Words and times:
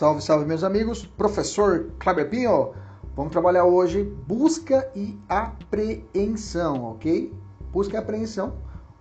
Salve, 0.00 0.22
salve, 0.22 0.46
meus 0.46 0.64
amigos. 0.64 1.04
Professor 1.04 1.90
Kleber 1.98 2.30
Pinho. 2.30 2.70
Vamos 3.14 3.32
trabalhar 3.32 3.66
hoje 3.66 4.02
busca 4.02 4.90
e 4.96 5.20
apreensão, 5.28 6.92
ok? 6.92 7.30
Busca 7.70 7.96
e 7.96 7.98
apreensão, 7.98 8.54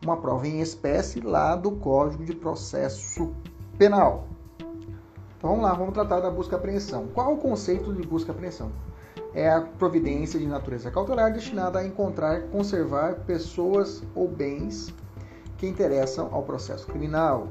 uma 0.03 0.17
prova 0.17 0.45
em 0.45 0.59
espécie 0.59 1.21
lá 1.21 1.55
do 1.55 1.71
Código 1.71 2.25
de 2.25 2.35
Processo 2.35 3.33
Penal. 3.77 4.27
Então 5.37 5.51
vamos 5.51 5.63
lá, 5.63 5.73
vamos 5.73 5.93
tratar 5.93 6.19
da 6.19 6.29
busca 6.29 6.57
e 6.57 6.59
apreensão. 6.59 7.07
Qual 7.13 7.33
o 7.33 7.37
conceito 7.37 7.93
de 7.93 8.05
busca 8.05 8.33
e 8.33 8.35
apreensão? 8.35 8.69
É 9.33 9.49
a 9.49 9.61
providência 9.61 10.37
de 10.37 10.47
natureza 10.47 10.91
cautelar 10.91 11.31
destinada 11.31 11.79
a 11.79 11.87
encontrar, 11.87 12.41
conservar 12.49 13.21
pessoas 13.25 14.03
ou 14.13 14.27
bens 14.27 14.93
que 15.57 15.65
interessam 15.65 16.27
ao 16.33 16.43
processo 16.43 16.85
criminal, 16.87 17.47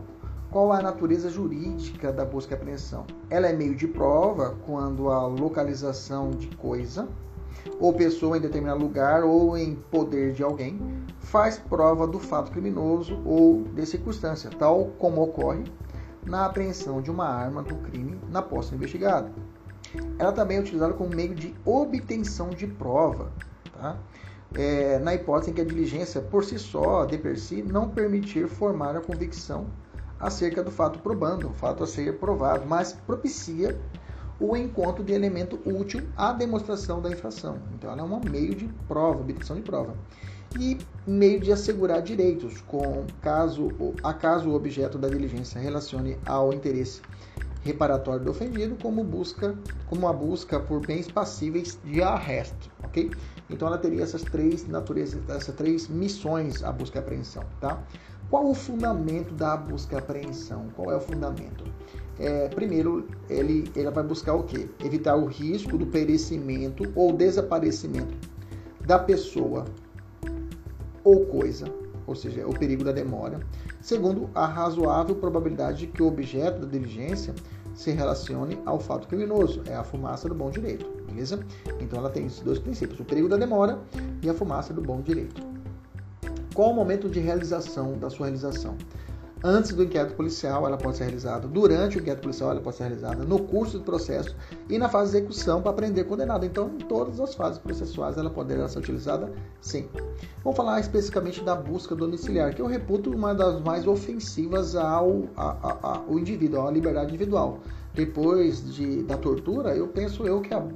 qual 0.50 0.72
a 0.72 0.80
natureza 0.80 1.28
jurídica 1.28 2.10
da 2.10 2.24
busca 2.24 2.54
e 2.54 2.56
apreensão? 2.56 3.04
Ela 3.28 3.48
é 3.48 3.52
meio 3.52 3.74
de 3.74 3.86
prova 3.86 4.56
quando 4.64 5.10
a 5.10 5.26
localização 5.26 6.30
de 6.30 6.48
coisa 6.56 7.06
ou 7.78 7.92
pessoa 7.92 8.38
em 8.38 8.40
determinado 8.40 8.80
lugar 8.80 9.24
ou 9.24 9.58
em 9.58 9.74
poder 9.74 10.32
de 10.32 10.42
alguém 10.42 10.80
faz 11.20 11.58
prova 11.58 12.06
do 12.06 12.18
fato 12.18 12.50
criminoso 12.50 13.20
ou 13.26 13.64
de 13.74 13.84
circunstância, 13.84 14.48
tal 14.58 14.86
como 14.98 15.22
ocorre 15.22 15.64
na 16.24 16.46
apreensão 16.46 17.02
de 17.02 17.10
uma 17.10 17.26
arma 17.26 17.62
do 17.62 17.74
crime 17.76 18.18
na 18.30 18.40
posse 18.40 18.74
investigada. 18.74 19.30
Ela 20.18 20.32
também 20.32 20.56
é 20.56 20.60
utilizada 20.60 20.94
como 20.94 21.14
meio 21.14 21.34
de 21.34 21.54
obtenção 21.64 22.50
de 22.50 22.66
prova, 22.66 23.30
tá? 23.78 23.96
É, 24.54 24.98
na 24.98 25.14
hipótese 25.14 25.50
em 25.50 25.54
que 25.54 25.60
a 25.60 25.64
diligência 25.64 26.22
por 26.22 26.42
si 26.42 26.58
só, 26.58 27.04
de 27.04 27.18
per 27.18 27.38
si, 27.38 27.62
não 27.62 27.90
permitir 27.90 28.48
formar 28.48 28.96
a 28.96 29.00
convicção 29.00 29.66
acerca 30.18 30.62
do 30.62 30.70
fato 30.70 30.98
probando, 30.98 31.48
o 31.48 31.52
fato 31.52 31.84
a 31.84 31.86
ser 31.86 32.18
provado, 32.18 32.66
mas 32.66 32.92
propicia 32.92 33.78
o 34.40 34.56
encontro 34.56 35.02
de 35.02 35.12
elemento 35.12 35.58
útil 35.64 36.02
à 36.16 36.32
demonstração 36.32 37.00
da 37.00 37.10
infração. 37.10 37.58
Então, 37.74 37.90
ela 37.90 38.00
é 38.00 38.04
um 38.04 38.20
meio 38.30 38.54
de 38.54 38.68
prova, 38.86 39.20
obtenção 39.20 39.56
de 39.56 39.62
prova. 39.62 39.94
E 40.58 40.78
meio 41.06 41.40
de 41.40 41.52
assegurar 41.52 42.00
direitos, 42.00 42.60
com 42.62 43.04
caso, 43.20 43.68
acaso 44.02 44.48
o 44.48 44.54
objeto 44.54 44.96
da 44.96 45.08
diligência 45.08 45.60
relacione 45.60 46.16
ao 46.24 46.52
interesse 46.52 47.02
reparatório 47.62 48.24
do 48.24 48.30
ofendido, 48.30 48.76
como 48.80 49.04
busca, 49.04 49.54
como 49.86 50.08
a 50.08 50.12
busca 50.12 50.58
por 50.58 50.80
bens 50.86 51.10
passíveis 51.10 51.78
de 51.84 52.02
arresto, 52.02 52.70
ok? 52.82 53.10
Então 53.50 53.68
ela 53.68 53.78
teria 53.78 54.02
essas 54.02 54.22
três 54.22 54.66
naturezas, 54.66 55.20
essas 55.28 55.54
três 55.54 55.88
missões 55.88 56.62
a 56.62 56.72
busca 56.72 56.98
e 56.98 57.00
apreensão, 57.00 57.44
tá? 57.60 57.82
Qual 58.30 58.50
o 58.50 58.54
fundamento 58.54 59.32
da 59.34 59.56
busca 59.56 59.94
e 59.94 59.98
apreensão? 59.98 60.66
Qual 60.76 60.92
é 60.92 60.96
o 60.96 61.00
fundamento? 61.00 61.64
É, 62.18 62.48
primeiro, 62.48 63.08
ele, 63.30 63.70
ele 63.74 63.90
vai 63.90 64.04
buscar 64.04 64.34
o 64.34 64.42
quê? 64.42 64.68
Evitar 64.84 65.16
o 65.16 65.26
risco 65.26 65.78
do 65.78 65.86
perecimento 65.86 66.84
ou 66.94 67.12
desaparecimento 67.12 68.14
da 68.84 68.98
pessoa 68.98 69.64
ou 71.04 71.24
coisa, 71.26 71.72
ou 72.06 72.14
seja, 72.14 72.46
o 72.46 72.52
perigo 72.52 72.84
da 72.84 72.92
demora. 72.92 73.40
Segundo, 73.80 74.28
a 74.34 74.46
razoável 74.46 75.14
probabilidade 75.14 75.78
de 75.78 75.86
que 75.86 76.02
o 76.02 76.08
objeto 76.08 76.60
da 76.60 76.66
diligência 76.66 77.34
se 77.74 77.92
relacione 77.92 78.58
ao 78.66 78.80
fato 78.80 79.06
criminoso, 79.06 79.62
é 79.66 79.74
a 79.74 79.84
fumaça 79.84 80.28
do 80.28 80.34
bom 80.34 80.50
direito, 80.50 80.84
beleza? 81.06 81.38
Então 81.80 82.00
ela 82.00 82.10
tem 82.10 82.26
esses 82.26 82.40
dois 82.40 82.58
princípios, 82.58 82.98
o 82.98 83.04
perigo 83.04 83.28
da 83.28 83.36
demora 83.36 83.78
e 84.20 84.28
a 84.28 84.34
fumaça 84.34 84.74
do 84.74 84.82
bom 84.82 85.00
direito. 85.00 85.40
Qual 86.58 86.72
o 86.72 86.74
momento 86.74 87.08
de 87.08 87.20
realização 87.20 87.96
da 87.96 88.10
sua 88.10 88.26
realização? 88.26 88.76
Antes 89.44 89.72
do 89.72 89.84
inquérito 89.84 90.16
policial, 90.16 90.66
ela 90.66 90.76
pode 90.76 90.96
ser 90.96 91.04
realizada. 91.04 91.46
Durante 91.46 91.96
o 91.96 92.00
inquérito 92.00 92.22
policial, 92.22 92.50
ela 92.50 92.60
pode 92.60 92.74
ser 92.74 92.82
realizada. 92.82 93.22
No 93.22 93.38
curso 93.38 93.78
do 93.78 93.84
processo 93.84 94.34
e 94.68 94.76
na 94.76 94.88
fase 94.88 95.12
de 95.12 95.18
execução 95.18 95.62
para 95.62 95.72
prender 95.72 96.04
condenado. 96.06 96.44
Então, 96.44 96.72
em 96.74 96.84
todas 96.84 97.20
as 97.20 97.32
fases 97.36 97.60
processuais, 97.60 98.18
ela 98.18 98.28
poderá 98.28 98.66
ser 98.66 98.80
utilizada 98.80 99.32
sim. 99.60 99.88
Vamos 100.42 100.56
falar 100.56 100.80
especificamente 100.80 101.44
da 101.44 101.54
busca 101.54 101.94
domiciliar, 101.94 102.52
que 102.52 102.60
eu 102.60 102.66
reputo 102.66 103.08
uma 103.14 103.32
das 103.32 103.60
mais 103.60 103.86
ofensivas 103.86 104.74
ao, 104.74 105.28
ao 105.36 106.18
indivíduo, 106.18 106.66
à 106.66 106.72
liberdade 106.72 107.10
individual. 107.10 107.60
Depois 107.94 108.74
de, 108.74 109.04
da 109.04 109.16
tortura, 109.16 109.76
eu 109.76 109.86
penso 109.86 110.26
eu 110.26 110.40
que 110.40 110.52
a, 110.52 110.66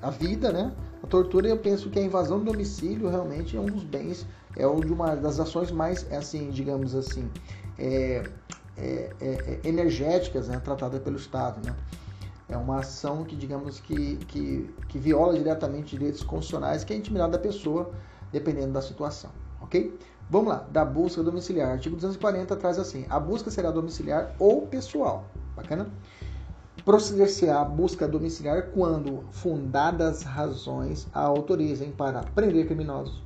a 0.00 0.10
vida, 0.10 0.52
né? 0.52 0.72
A 1.02 1.06
tortura, 1.08 1.48
eu 1.48 1.56
penso 1.56 1.90
que 1.90 1.98
a 1.98 2.02
invasão 2.02 2.38
do 2.38 2.44
domicílio 2.44 3.08
realmente 3.08 3.56
é 3.56 3.60
um 3.60 3.66
dos 3.66 3.82
bens 3.82 4.24
é 4.56 4.66
uma 4.66 5.14
das 5.16 5.40
ações 5.40 5.70
mais, 5.70 6.10
assim, 6.12 6.50
digamos 6.50 6.94
assim, 6.94 7.30
é, 7.78 8.22
é, 8.76 9.10
é, 9.20 9.60
é 9.64 9.68
energéticas 9.68 10.48
né, 10.48 10.60
tratada 10.60 10.98
pelo 11.00 11.16
Estado. 11.16 11.64
Né? 11.64 11.74
É 12.48 12.56
uma 12.56 12.80
ação 12.80 13.24
que, 13.24 13.34
digamos, 13.34 13.80
que, 13.80 14.16
que, 14.26 14.74
que 14.88 14.98
viola 14.98 15.34
diretamente 15.34 15.96
direitos 15.96 16.22
constitucionais, 16.22 16.84
que 16.84 16.92
é 16.92 16.96
a 16.96 16.98
intimidade 16.98 17.32
da 17.32 17.38
pessoa, 17.38 17.90
dependendo 18.30 18.72
da 18.72 18.82
situação. 18.82 19.30
Ok? 19.60 19.98
Vamos 20.28 20.48
lá, 20.48 20.66
da 20.70 20.84
busca 20.84 21.22
domiciliar. 21.22 21.72
Artigo 21.72 21.94
240 21.96 22.56
traz 22.56 22.78
assim: 22.78 23.04
a 23.08 23.20
busca 23.20 23.50
será 23.50 23.70
domiciliar 23.70 24.34
ou 24.38 24.66
pessoal. 24.66 25.26
Bacana? 25.54 25.90
Proceder-se 26.84 27.48
a 27.48 27.62
busca 27.62 28.08
domiciliar 28.08 28.70
quando 28.70 29.24
fundadas 29.30 30.22
razões 30.22 31.06
a 31.12 31.20
autorizem 31.20 31.92
para 31.92 32.22
prender 32.34 32.66
criminosos, 32.66 33.22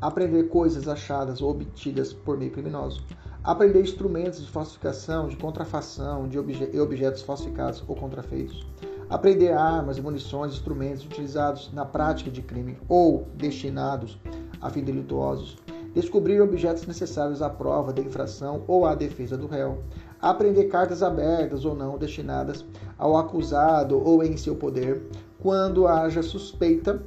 aprender 0.00 0.44
coisas 0.44 0.88
achadas 0.88 1.40
ou 1.40 1.50
obtidas 1.50 2.12
por 2.12 2.36
meio 2.36 2.50
criminoso, 2.50 3.02
aprender 3.42 3.80
instrumentos 3.80 4.44
de 4.44 4.50
falsificação, 4.50 5.28
de 5.28 5.36
contrafação 5.36 6.28
de 6.28 6.38
obje 6.38 6.68
e 6.72 6.80
objetos 6.80 7.22
falsificados 7.22 7.82
ou 7.86 7.94
contrafeitos, 7.94 8.66
aprender 9.08 9.52
armas, 9.52 9.98
munições, 9.98 10.52
instrumentos 10.52 11.04
utilizados 11.04 11.72
na 11.72 11.84
prática 11.84 12.30
de 12.30 12.42
crime 12.42 12.76
ou 12.88 13.26
destinados 13.34 14.18
a 14.60 14.68
fins 14.68 14.84
delituosos, 14.84 15.56
descobrir 15.94 16.40
objetos 16.40 16.86
necessários 16.86 17.40
à 17.40 17.48
prova 17.48 17.92
da 17.92 18.02
infração 18.02 18.64
ou 18.66 18.84
à 18.84 18.94
defesa 18.94 19.36
do 19.36 19.46
réu, 19.46 19.82
aprender 20.20 20.64
cartas 20.64 21.02
abertas 21.02 21.64
ou 21.64 21.74
não 21.74 21.96
destinadas 21.96 22.64
ao 22.98 23.16
acusado 23.16 24.02
ou 24.02 24.22
em 24.22 24.36
seu 24.36 24.56
poder, 24.56 25.02
quando 25.38 25.86
haja 25.86 26.22
suspeita 26.22 27.00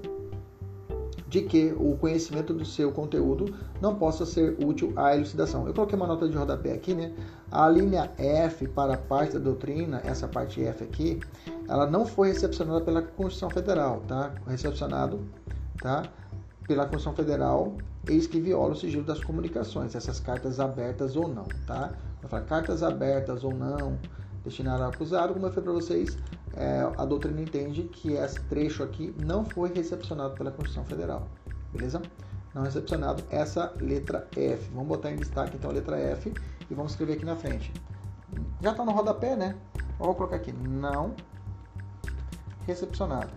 de 1.30 1.42
que 1.44 1.74
o 1.78 1.96
conhecimento 1.96 2.54
do 2.54 2.66
seu 2.66 2.92
conteúdo 2.92 3.54
não 3.80 3.96
possa 3.96 4.26
ser 4.26 4.58
útil 4.60 4.92
à 4.96 5.16
elucidação. 5.16 5.68
Eu 5.68 5.74
coloquei 5.74 5.96
uma 5.96 6.08
nota 6.08 6.28
de 6.28 6.36
rodapé 6.36 6.74
aqui, 6.74 6.96
né? 6.96 7.14
A 7.52 7.70
linha 7.70 8.12
F 8.18 8.68
para 8.68 8.96
a 8.96 8.98
parte 8.98 9.34
da 9.34 9.40
doutrina, 9.40 10.02
essa 10.04 10.28
parte 10.28 10.64
F 10.64 10.84
aqui, 10.84 11.20
ela 11.68 11.86
não 11.86 12.06
foi 12.06 12.30
recepcionada 12.30 12.82
pela 12.82 13.04
Constituição 13.04 13.50
Federal, 13.50 14.02
tá? 14.08 14.34
Recepcionado, 14.48 15.22
tá? 15.80 16.04
Pela 16.68 16.84
Constituição 16.86 17.14
Federal, 17.14 17.74
eis 18.08 18.26
que 18.26 18.40
viola 18.40 18.74
o 18.74 18.76
sigilo 18.76 19.04
das 19.04 19.24
comunicações, 19.24 19.94
essas 19.94 20.20
cartas 20.20 20.60
abertas 20.60 21.16
ou 21.16 21.28
não, 21.28 21.46
tá? 21.68 21.94
Vai 22.22 22.30
falar 22.30 22.44
cartas 22.46 22.82
abertas 22.82 23.44
ou 23.44 23.54
não, 23.54 24.00
destinadas 24.44 24.82
ao 24.82 24.90
acusado, 24.90 25.34
como 25.34 25.46
eu 25.46 25.52
falei 25.52 25.64
para 25.64 25.74
vocês, 25.74 26.18
é, 26.54 26.82
a 26.98 27.06
doutrina 27.06 27.42
entende 27.42 27.84
que 27.84 28.14
esse 28.14 28.40
trecho 28.44 28.84
aqui 28.84 29.14
não 29.24 29.46
foi 29.46 29.74
recepcionado 29.74 30.34
pela 30.36 30.52
Constituição 30.52 30.86
Federal. 30.86 31.28
Beleza? 31.72 32.02
Não 32.54 32.64
recepcionado 32.64 33.24
essa 33.30 33.74
letra 33.80 34.28
F. 34.36 34.70
Vamos 34.74 34.88
botar 34.88 35.12
em 35.12 35.16
destaque 35.16 35.56
então 35.56 35.70
a 35.70 35.74
letra 35.74 35.98
F 35.98 36.34
e 36.70 36.74
vamos 36.74 36.94
escrever 36.94 37.14
aqui 37.14 37.26
na 37.26 37.36
frente. 37.36 37.72
Já 38.62 38.72
está 38.72 38.84
no 38.84 38.92
rodapé, 38.92 39.36
né? 39.36 39.56
Vou 39.98 40.16
colocar 40.16 40.38
aqui. 40.38 40.52
Não 40.52 41.14
recepcionado. 42.66 43.32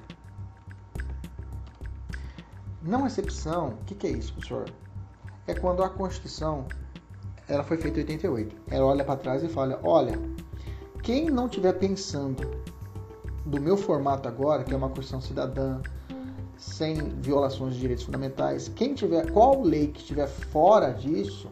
Não 2.83 3.03
recepção, 3.03 3.69
o 3.69 3.85
que, 3.85 3.95
que 3.95 4.07
é 4.07 4.11
isso, 4.11 4.33
professor? 4.33 4.65
É 5.47 5.55
quando 5.55 5.83
a 5.83 5.89
Constituição 5.89 6.67
ela 7.49 7.63
foi 7.63 7.77
feita 7.77 7.99
em 7.99 8.03
88. 8.03 8.57
Ela 8.71 8.87
olha 8.87 9.05
para 9.05 9.17
trás 9.17 9.43
e 9.43 9.49
fala: 9.49 9.79
olha, 9.83 10.19
quem 11.03 11.31
não 11.31 11.47
estiver 11.47 11.73
pensando 11.75 12.49
do 13.45 13.61
meu 13.61 13.77
formato 13.77 14.29
agora, 14.29 14.63
que 14.63 14.73
é 14.73 14.77
uma 14.77 14.89
Constituição 14.89 15.21
cidadã, 15.21 15.81
sem 16.57 16.95
violações 17.21 17.75
de 17.75 17.81
direitos 17.81 18.05
fundamentais, 18.05 18.71
quem 18.75 18.95
tiver, 18.95 19.31
qual 19.33 19.63
lei 19.63 19.89
que 19.89 20.01
estiver 20.01 20.29
fora 20.29 20.91
disso, 20.91 21.49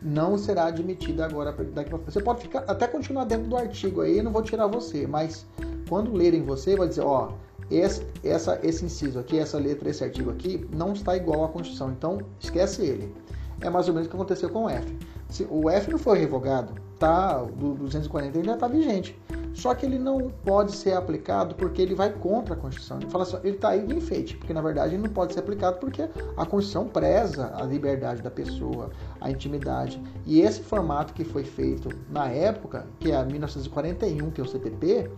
não 0.00 0.38
será 0.38 0.66
admitida 0.66 1.24
agora 1.24 1.52
daqui 1.52 1.90
Você 2.04 2.20
pode 2.20 2.42
ficar, 2.42 2.60
até 2.60 2.86
continuar 2.86 3.24
dentro 3.24 3.48
do 3.48 3.56
artigo 3.56 4.00
aí, 4.00 4.18
eu 4.18 4.24
não 4.24 4.32
vou 4.32 4.42
tirar 4.42 4.66
você, 4.66 5.06
mas 5.06 5.44
quando 5.88 6.12
lerem 6.12 6.42
você, 6.42 6.76
vai 6.76 6.88
dizer, 6.88 7.02
ó, 7.02 7.32
esse, 7.70 8.06
essa, 8.22 8.58
esse 8.62 8.84
inciso 8.84 9.18
aqui, 9.18 9.38
essa 9.38 9.58
letra, 9.58 9.88
esse 9.88 10.04
artigo 10.04 10.30
aqui, 10.30 10.66
não 10.72 10.92
está 10.92 11.16
igual 11.16 11.44
à 11.44 11.48
Constituição, 11.48 11.90
então 11.90 12.18
esquece 12.38 12.82
ele. 12.82 13.14
É 13.60 13.70
mais 13.70 13.88
ou 13.88 13.94
menos 13.94 14.06
o 14.06 14.10
que 14.10 14.16
aconteceu 14.16 14.48
com 14.50 14.64
o 14.64 14.68
F. 14.68 14.96
Se, 15.28 15.46
o 15.48 15.70
F 15.70 15.90
não 15.90 15.98
foi 15.98 16.18
revogado, 16.18 16.74
tá? 17.02 17.42
Do 17.42 17.74
240 17.74 18.38
ele 18.38 18.46
já 18.46 18.54
está 18.54 18.68
vigente. 18.68 19.20
Só 19.52 19.74
que 19.74 19.84
ele 19.84 19.98
não 19.98 20.30
pode 20.44 20.72
ser 20.72 20.94
aplicado 20.94 21.56
porque 21.56 21.82
ele 21.82 21.96
vai 21.96 22.10
contra 22.10 22.54
a 22.54 22.56
Constituição. 22.56 22.98
Ele 22.98 23.10
fala 23.10 23.24
assim, 23.24 23.38
ele 23.42 23.56
está 23.56 23.70
aí 23.70 23.84
de 23.84 23.94
enfeite, 23.94 24.36
porque 24.36 24.54
na 24.54 24.62
verdade 24.62 24.94
ele 24.94 25.02
não 25.02 25.10
pode 25.12 25.34
ser 25.34 25.40
aplicado 25.40 25.78
porque 25.78 26.02
a 26.02 26.46
Constituição 26.46 26.86
preza 26.86 27.52
a 27.56 27.64
liberdade 27.64 28.22
da 28.22 28.30
pessoa, 28.30 28.90
a 29.20 29.28
intimidade. 29.30 30.00
E 30.24 30.40
esse 30.40 30.62
formato 30.62 31.12
que 31.12 31.24
foi 31.24 31.42
feito 31.42 31.88
na 32.08 32.28
época, 32.28 32.86
que 33.00 33.10
é 33.10 33.24
1941, 33.24 34.30
que 34.30 34.40
é 34.40 34.44
o 34.44 34.48
CPP, 34.48 35.10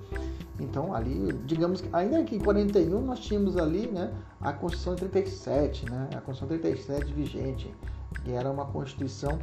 então 0.59 0.95
ali, 0.95 1.33
digamos 1.45 1.83
que 1.83 1.89
ainda 1.93 2.25
que 2.25 2.35
em 2.35 2.41
41 2.41 3.01
nós 3.03 3.21
tínhamos 3.21 3.59
ali, 3.59 3.89
né, 3.89 4.11
a 4.41 4.55
Constituição 4.55 4.97
37, 4.97 5.91
né, 5.91 6.09
a 6.17 6.21
Constituição 6.23 6.49
37 6.49 7.13
vigente, 7.13 7.75
que 8.25 8.33
era 8.33 8.51
uma 8.51 8.65
Constituição 8.65 9.39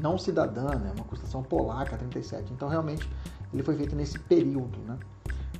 não 0.00 0.16
cidadã, 0.18 0.68
né, 0.76 0.92
uma 0.94 1.04
Constituição 1.04 1.42
polaca 1.42 1.96
37. 1.96 2.52
Então 2.52 2.68
realmente 2.68 3.08
ele 3.52 3.62
foi 3.62 3.76
feito 3.76 3.96
nesse 3.96 4.18
período, 4.18 4.78
né? 4.86 4.98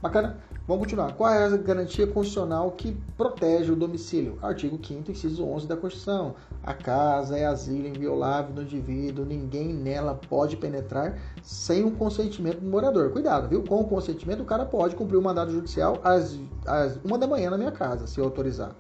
Bacana? 0.01 0.39
Vamos 0.67 0.85
continuar. 0.85 1.13
Qual 1.15 1.29
é 1.33 1.47
a 1.47 1.57
garantia 1.57 2.07
constitucional 2.07 2.71
que 2.73 2.97
protege 3.17 3.73
o 3.73 3.77
domicílio? 3.77 4.39
Artigo 4.41 4.79
5 4.81 5.11
inciso 5.11 5.45
11 5.45 5.67
da 5.67 5.77
Constituição. 5.77 6.37
A 6.63 6.73
casa 6.73 7.37
é 7.37 7.47
asilo 7.47 7.89
inviolável 7.89 8.55
do 8.55 8.63
indivíduo, 8.63 9.25
ninguém 9.25 9.73
nela 9.73 10.15
pode 10.29 10.57
penetrar 10.57 11.19
sem 11.43 11.85
o 11.85 11.91
consentimento 11.93 12.61
do 12.61 12.69
morador. 12.69 13.11
Cuidado, 13.11 13.49
viu? 13.49 13.65
Com 13.65 13.81
o 13.81 13.89
consentimento, 13.89 14.43
o 14.43 14.45
cara 14.45 14.65
pode 14.67 14.95
cumprir 14.95 15.17
o 15.17 15.23
mandado 15.23 15.51
judicial 15.51 15.99
às, 16.05 16.39
às 16.67 16.97
uma 17.03 17.19
da 17.19 17.27
manhã 17.27 17.51
na 17.51 17.59
minha 17.59 17.73
casa, 17.73 18.07
se 18.07 18.21
eu 18.21 18.25
autorizar. 18.25 18.77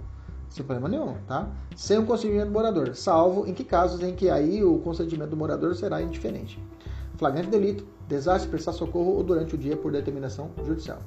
Sem 0.48 0.64
problema 0.64 0.88
nenhum, 0.88 1.14
tá? 1.26 1.48
Sem 1.76 1.98
o 1.98 2.06
consentimento 2.06 2.46
do 2.46 2.52
morador. 2.52 2.94
Salvo 2.94 3.46
em 3.46 3.54
que 3.54 3.64
casos 3.64 4.02
em 4.02 4.14
que 4.14 4.30
aí 4.30 4.64
o 4.64 4.78
consentimento 4.78 5.30
do 5.30 5.36
morador 5.36 5.74
será 5.74 6.02
indiferente 6.02 6.58
flagrante 7.18 7.50
delito, 7.50 7.84
desastre, 8.06 8.48
prestar 8.48 8.72
socorro 8.72 9.16
ou 9.16 9.24
durante 9.24 9.56
o 9.56 9.58
dia 9.58 9.76
por 9.76 9.90
determinação 9.92 10.50
judicial. 10.64 10.98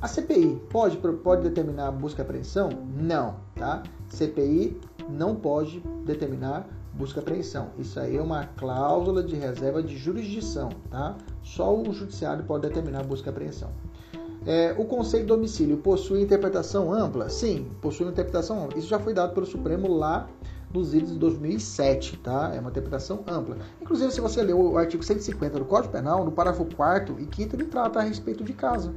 A 0.00 0.08
CPI 0.08 0.58
pode, 0.70 0.96
pode 0.96 1.42
determinar 1.42 1.92
busca 1.92 2.22
e 2.22 2.24
apreensão? 2.24 2.70
Não, 2.96 3.36
tá? 3.54 3.82
CPI 4.08 4.80
não 5.10 5.36
pode 5.36 5.80
determinar 6.06 6.66
busca 6.94 7.20
e 7.20 7.22
apreensão. 7.22 7.68
Isso 7.78 8.00
aí 8.00 8.16
é 8.16 8.22
uma 8.22 8.46
cláusula 8.56 9.22
de 9.22 9.36
reserva 9.36 9.82
de 9.82 9.96
jurisdição, 9.98 10.70
tá? 10.90 11.16
Só 11.42 11.76
o 11.76 11.92
judiciário 11.92 12.42
pode 12.44 12.66
determinar 12.66 13.04
busca 13.04 13.28
e 13.28 13.30
apreensão. 13.30 13.68
É, 14.46 14.74
o 14.78 14.84
conceito 14.84 15.24
de 15.24 15.28
domicílio 15.28 15.76
possui 15.76 16.22
interpretação 16.22 16.92
ampla? 16.92 17.28
Sim, 17.28 17.70
possui 17.80 18.06
interpretação 18.06 18.64
ampla. 18.64 18.78
Isso 18.78 18.88
já 18.88 18.98
foi 18.98 19.12
dado 19.12 19.34
pelo 19.34 19.44
Supremo 19.44 19.86
lá 19.88 20.28
dos 20.70 20.94
idos 20.94 21.12
de 21.12 21.18
2007, 21.18 22.18
tá? 22.18 22.52
É 22.54 22.60
uma 22.60 22.70
interpretação 22.70 23.22
ampla. 23.26 23.58
Inclusive, 23.82 24.10
se 24.12 24.20
você 24.20 24.42
ler 24.42 24.54
o 24.54 24.78
artigo 24.78 25.02
150 25.02 25.58
do 25.58 25.64
Código 25.64 25.92
Penal, 25.92 26.24
no 26.24 26.32
parágrafo 26.32 26.64
4 26.74 27.18
e 27.20 27.24
5 27.24 27.56
ele 27.56 27.64
trata 27.64 27.98
a 27.98 28.02
respeito 28.02 28.42
de 28.42 28.52
casa. 28.52 28.94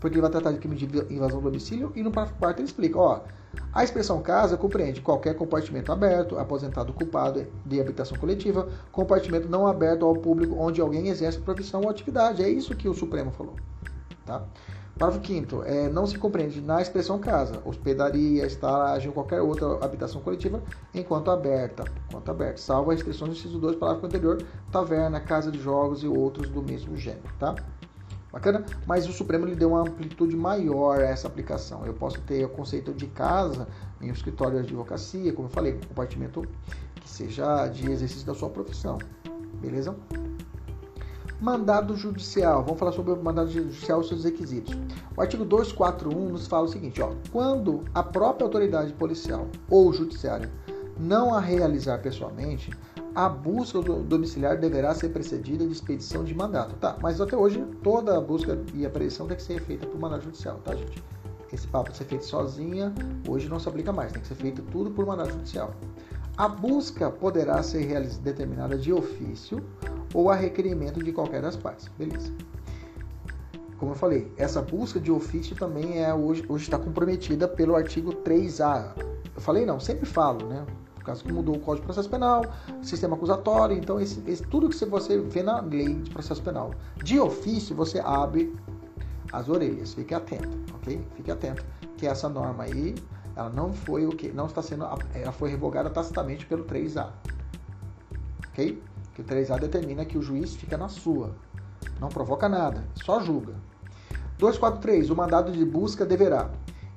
Porque 0.00 0.14
ele 0.14 0.22
vai 0.22 0.30
tratar 0.30 0.52
de 0.52 0.58
crime 0.58 0.74
de 0.74 0.84
invasão 1.14 1.38
do 1.38 1.44
domicílio 1.44 1.92
e 1.94 2.02
no 2.02 2.10
parágrafo 2.10 2.38
4 2.40 2.60
ele 2.60 2.66
explica, 2.68 2.98
ó, 2.98 3.20
a 3.72 3.84
expressão 3.84 4.20
casa 4.20 4.56
compreende 4.56 5.00
qualquer 5.00 5.34
compartimento 5.34 5.92
aberto, 5.92 6.38
aposentado 6.38 6.92
culpado 6.92 7.46
de 7.64 7.80
habitação 7.80 8.16
coletiva, 8.18 8.68
compartimento 8.90 9.48
não 9.48 9.66
aberto 9.66 10.04
ao 10.04 10.14
público 10.14 10.56
onde 10.58 10.80
alguém 10.80 11.08
exerce 11.08 11.38
profissão 11.38 11.82
ou 11.82 11.88
atividade. 11.88 12.42
É 12.42 12.48
isso 12.48 12.74
que 12.74 12.88
o 12.88 12.94
Supremo 12.94 13.30
falou, 13.30 13.54
tá? 14.26 14.44
Parágrafo 14.98 15.26
5 15.26 15.62
é, 15.64 15.88
não 15.90 16.06
se 16.06 16.18
compreende 16.18 16.60
na 16.60 16.80
expressão 16.80 17.18
casa, 17.18 17.60
hospedaria, 17.66 18.46
estalagem 18.46 19.08
ou 19.08 19.14
qualquer 19.14 19.42
outra 19.42 19.84
habitação 19.84 20.22
coletiva 20.22 20.62
enquanto 20.94 21.30
aberta, 21.30 21.84
enquanto 22.08 22.30
aberta, 22.30 22.56
salvo 22.56 22.90
as 22.90 22.96
restrições 22.96 23.30
do 23.30 23.36
inciso 23.36 23.58
2, 23.58 23.76
parágrafo 23.76 24.06
anterior, 24.06 24.42
taverna, 24.72 25.20
casa 25.20 25.50
de 25.50 25.60
jogos 25.60 26.02
e 26.02 26.08
outros 26.08 26.48
do 26.48 26.62
mesmo 26.62 26.96
gênero, 26.96 27.28
tá? 27.38 27.54
Bacana? 28.32 28.64
Mas 28.86 29.06
o 29.08 29.12
Supremo 29.12 29.46
lhe 29.46 29.54
deu 29.54 29.70
uma 29.70 29.80
amplitude 29.80 30.36
maior 30.36 31.00
a 31.00 31.04
essa 31.04 31.26
aplicação. 31.26 31.86
Eu 31.86 31.94
posso 31.94 32.20
ter 32.22 32.44
o 32.44 32.48
conceito 32.48 32.92
de 32.92 33.06
casa 33.06 33.66
em 34.00 34.10
um 34.10 34.12
escritório 34.12 34.54
de 34.60 34.66
advocacia, 34.66 35.32
como 35.32 35.48
eu 35.48 35.52
falei, 35.52 35.74
um 35.74 35.80
compartimento 35.88 36.42
que 36.96 37.08
seja 37.08 37.66
de 37.68 37.90
exercício 37.90 38.26
da 38.26 38.34
sua 38.34 38.50
profissão, 38.50 38.98
beleza? 39.60 39.96
Mandado 41.40 41.94
judicial. 41.94 42.64
Vamos 42.64 42.78
falar 42.78 42.92
sobre 42.92 43.12
o 43.12 43.22
mandado 43.22 43.50
judicial 43.50 44.00
e 44.00 44.08
seus 44.08 44.24
requisitos. 44.24 44.74
O 45.14 45.20
artigo 45.20 45.44
241 45.44 46.30
nos 46.30 46.46
fala 46.46 46.64
o 46.64 46.68
seguinte: 46.68 47.02
ó, 47.02 47.12
quando 47.30 47.84
a 47.94 48.02
própria 48.02 48.46
autoridade 48.46 48.92
policial 48.94 49.46
ou 49.68 49.92
judiciária 49.92 50.50
não 50.98 51.34
a 51.34 51.40
realizar 51.40 51.98
pessoalmente, 51.98 52.70
a 53.14 53.28
busca 53.28 53.80
domiciliar 53.80 54.58
deverá 54.58 54.94
ser 54.94 55.10
precedida 55.10 55.66
de 55.66 55.72
expedição 55.72 56.24
de 56.24 56.34
mandato. 56.34 56.74
Tá, 56.76 56.96
mas 57.02 57.20
até 57.20 57.36
hoje 57.36 57.62
toda 57.82 58.16
a 58.16 58.20
busca 58.20 58.58
e 58.72 58.86
apreensão 58.86 59.26
tem 59.26 59.36
que 59.36 59.42
ser 59.42 59.60
feita 59.60 59.86
por 59.86 60.00
mandato 60.00 60.24
judicial, 60.24 60.56
tá, 60.64 60.74
gente? 60.74 61.04
Esse 61.52 61.66
papo 61.66 61.90
de 61.90 61.98
ser 61.98 62.04
feito 62.04 62.24
sozinha 62.24 62.92
hoje 63.28 63.46
não 63.48 63.60
se 63.60 63.68
aplica 63.68 63.92
mais, 63.92 64.10
tem 64.10 64.22
que 64.22 64.28
ser 64.28 64.34
feito 64.34 64.62
tudo 64.62 64.90
por 64.90 65.04
mandato 65.04 65.32
judicial. 65.32 65.74
A 66.36 66.48
busca 66.48 67.10
poderá 67.10 67.62
ser 67.62 67.86
determinada 68.18 68.76
de 68.76 68.92
ofício 68.92 69.62
ou 70.16 70.30
a 70.30 70.34
requerimento 70.34 71.04
de 71.04 71.12
qualquer 71.12 71.42
das 71.42 71.56
partes. 71.56 71.88
Beleza. 71.98 72.32
Como 73.76 73.92
eu 73.92 73.94
falei, 73.94 74.32
essa 74.38 74.62
busca 74.62 74.98
de 74.98 75.12
ofício 75.12 75.54
também 75.54 76.02
é 76.02 76.14
hoje 76.14 76.42
está 76.48 76.78
comprometida 76.78 77.46
pelo 77.46 77.76
artigo 77.76 78.14
3A. 78.14 78.96
Eu 79.34 79.40
falei 79.42 79.66
não, 79.66 79.78
sempre 79.78 80.06
falo, 80.06 80.46
né? 80.46 80.64
Por 80.94 81.04
causa 81.04 81.22
que 81.22 81.30
mudou 81.30 81.56
o 81.56 81.60
Código 81.60 81.82
de 81.82 81.86
Processo 81.88 82.08
Penal, 82.08 82.42
sistema 82.82 83.14
acusatório, 83.14 83.76
então 83.76 84.00
esse, 84.00 84.22
esse, 84.26 84.42
tudo 84.42 84.70
que 84.70 84.84
você 84.86 85.20
vê 85.20 85.42
na 85.42 85.60
lei 85.60 85.96
de 85.96 86.10
processo 86.10 86.42
penal. 86.42 86.72
De 87.04 87.20
ofício, 87.20 87.76
você 87.76 88.00
abre 88.00 88.56
as 89.30 89.50
orelhas, 89.50 89.92
fique 89.92 90.14
atento, 90.14 90.48
ok? 90.76 90.98
Fique 91.14 91.30
atento 91.30 91.62
que 91.98 92.06
essa 92.06 92.26
norma 92.26 92.64
aí, 92.64 92.94
ela 93.36 93.50
não 93.50 93.74
foi 93.74 94.06
o 94.06 94.10
que, 94.10 94.32
não 94.32 94.46
está 94.46 94.62
sendo, 94.62 94.86
ela 95.12 95.32
foi 95.32 95.50
revogada 95.50 95.90
tacitamente 95.90 96.46
pelo 96.46 96.64
3A, 96.64 97.10
ok? 98.48 98.82
Que 99.16 99.22
o 99.22 99.24
3A 99.24 99.58
determina 99.58 100.04
que 100.04 100.18
o 100.18 100.22
juiz 100.22 100.54
fica 100.54 100.76
na 100.76 100.90
sua, 100.90 101.34
não 101.98 102.10
provoca 102.10 102.50
nada, 102.50 102.84
só 103.02 103.18
julga. 103.18 103.54
243. 104.38 105.08
O 105.08 105.16
mandado 105.16 105.50
de 105.50 105.64
busca 105.64 106.04
deverá 106.04 106.50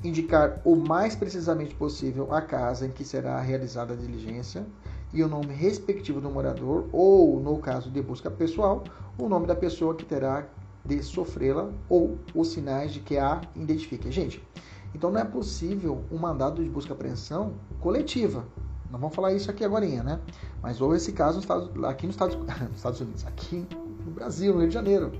indicar 0.04 0.60
o 0.66 0.76
mais 0.76 1.16
precisamente 1.16 1.74
possível 1.76 2.34
a 2.34 2.42
casa 2.42 2.86
em 2.86 2.92
que 2.92 3.06
será 3.06 3.40
realizada 3.40 3.94
a 3.94 3.96
diligência 3.96 4.66
e 5.14 5.24
o 5.24 5.30
nome 5.30 5.54
respectivo 5.54 6.20
do 6.20 6.30
morador, 6.30 6.90
ou, 6.92 7.40
no 7.40 7.58
caso 7.58 7.90
de 7.90 8.02
busca 8.02 8.30
pessoal, 8.30 8.84
o 9.18 9.30
nome 9.30 9.48
da 9.48 9.56
pessoa 9.56 9.96
que 9.96 10.04
terá 10.04 10.46
de 10.84 11.02
sofrê-la 11.02 11.70
ou 11.88 12.20
os 12.36 12.50
sinais 12.50 12.92
de 12.92 13.00
que 13.00 13.18
a 13.18 13.40
identifique. 13.56 14.12
Gente, 14.12 14.46
então 14.94 15.10
não 15.10 15.22
é 15.22 15.26
possível 15.26 16.04
um 16.12 16.18
mandado 16.18 16.62
de 16.62 16.70
busca 16.70 16.92
e 16.92 16.96
apreensão 16.96 17.54
coletiva. 17.80 18.46
Não 18.92 19.00
vamos 19.00 19.16
falar 19.16 19.34
isso 19.34 19.52
aqui 19.52 19.64
agora, 19.64 19.86
né? 19.86 20.20
Mas 20.62 20.82
houve 20.82 20.98
esse 20.98 21.12
caso 21.12 21.42
aqui 21.88 22.08
nos 22.08 22.16
Estados, 22.16 22.36
nos 22.38 22.76
Estados 22.76 23.02
Unidos, 23.02 23.26
aqui 23.26 23.66
no 24.06 24.12
Brasil, 24.12 24.54
no 24.54 24.60
Rio 24.60 24.68
de 24.68 24.74
Janeiro, 24.74 25.12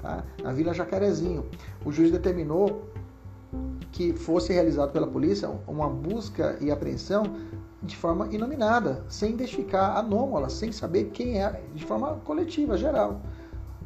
tá? 0.00 0.24
na 0.42 0.52
Vila 0.52 0.72
Jacarezinho. 0.72 1.44
O 1.84 1.92
juiz 1.92 2.10
determinou 2.10 2.88
que 3.92 4.12
fosse 4.12 4.52
realizado 4.52 4.92
pela 4.92 5.06
polícia 5.06 5.48
uma 5.66 5.88
busca 5.88 6.56
e 6.60 6.70
apreensão 6.70 7.24
de 7.82 7.96
forma 7.96 8.28
inominada, 8.32 9.04
sem 9.08 9.32
identificar 9.34 9.96
anômala, 9.96 10.48
sem 10.48 10.72
saber 10.72 11.10
quem 11.12 11.40
é, 11.42 11.62
de 11.74 11.84
forma 11.84 12.16
coletiva, 12.24 12.76
geral. 12.76 13.20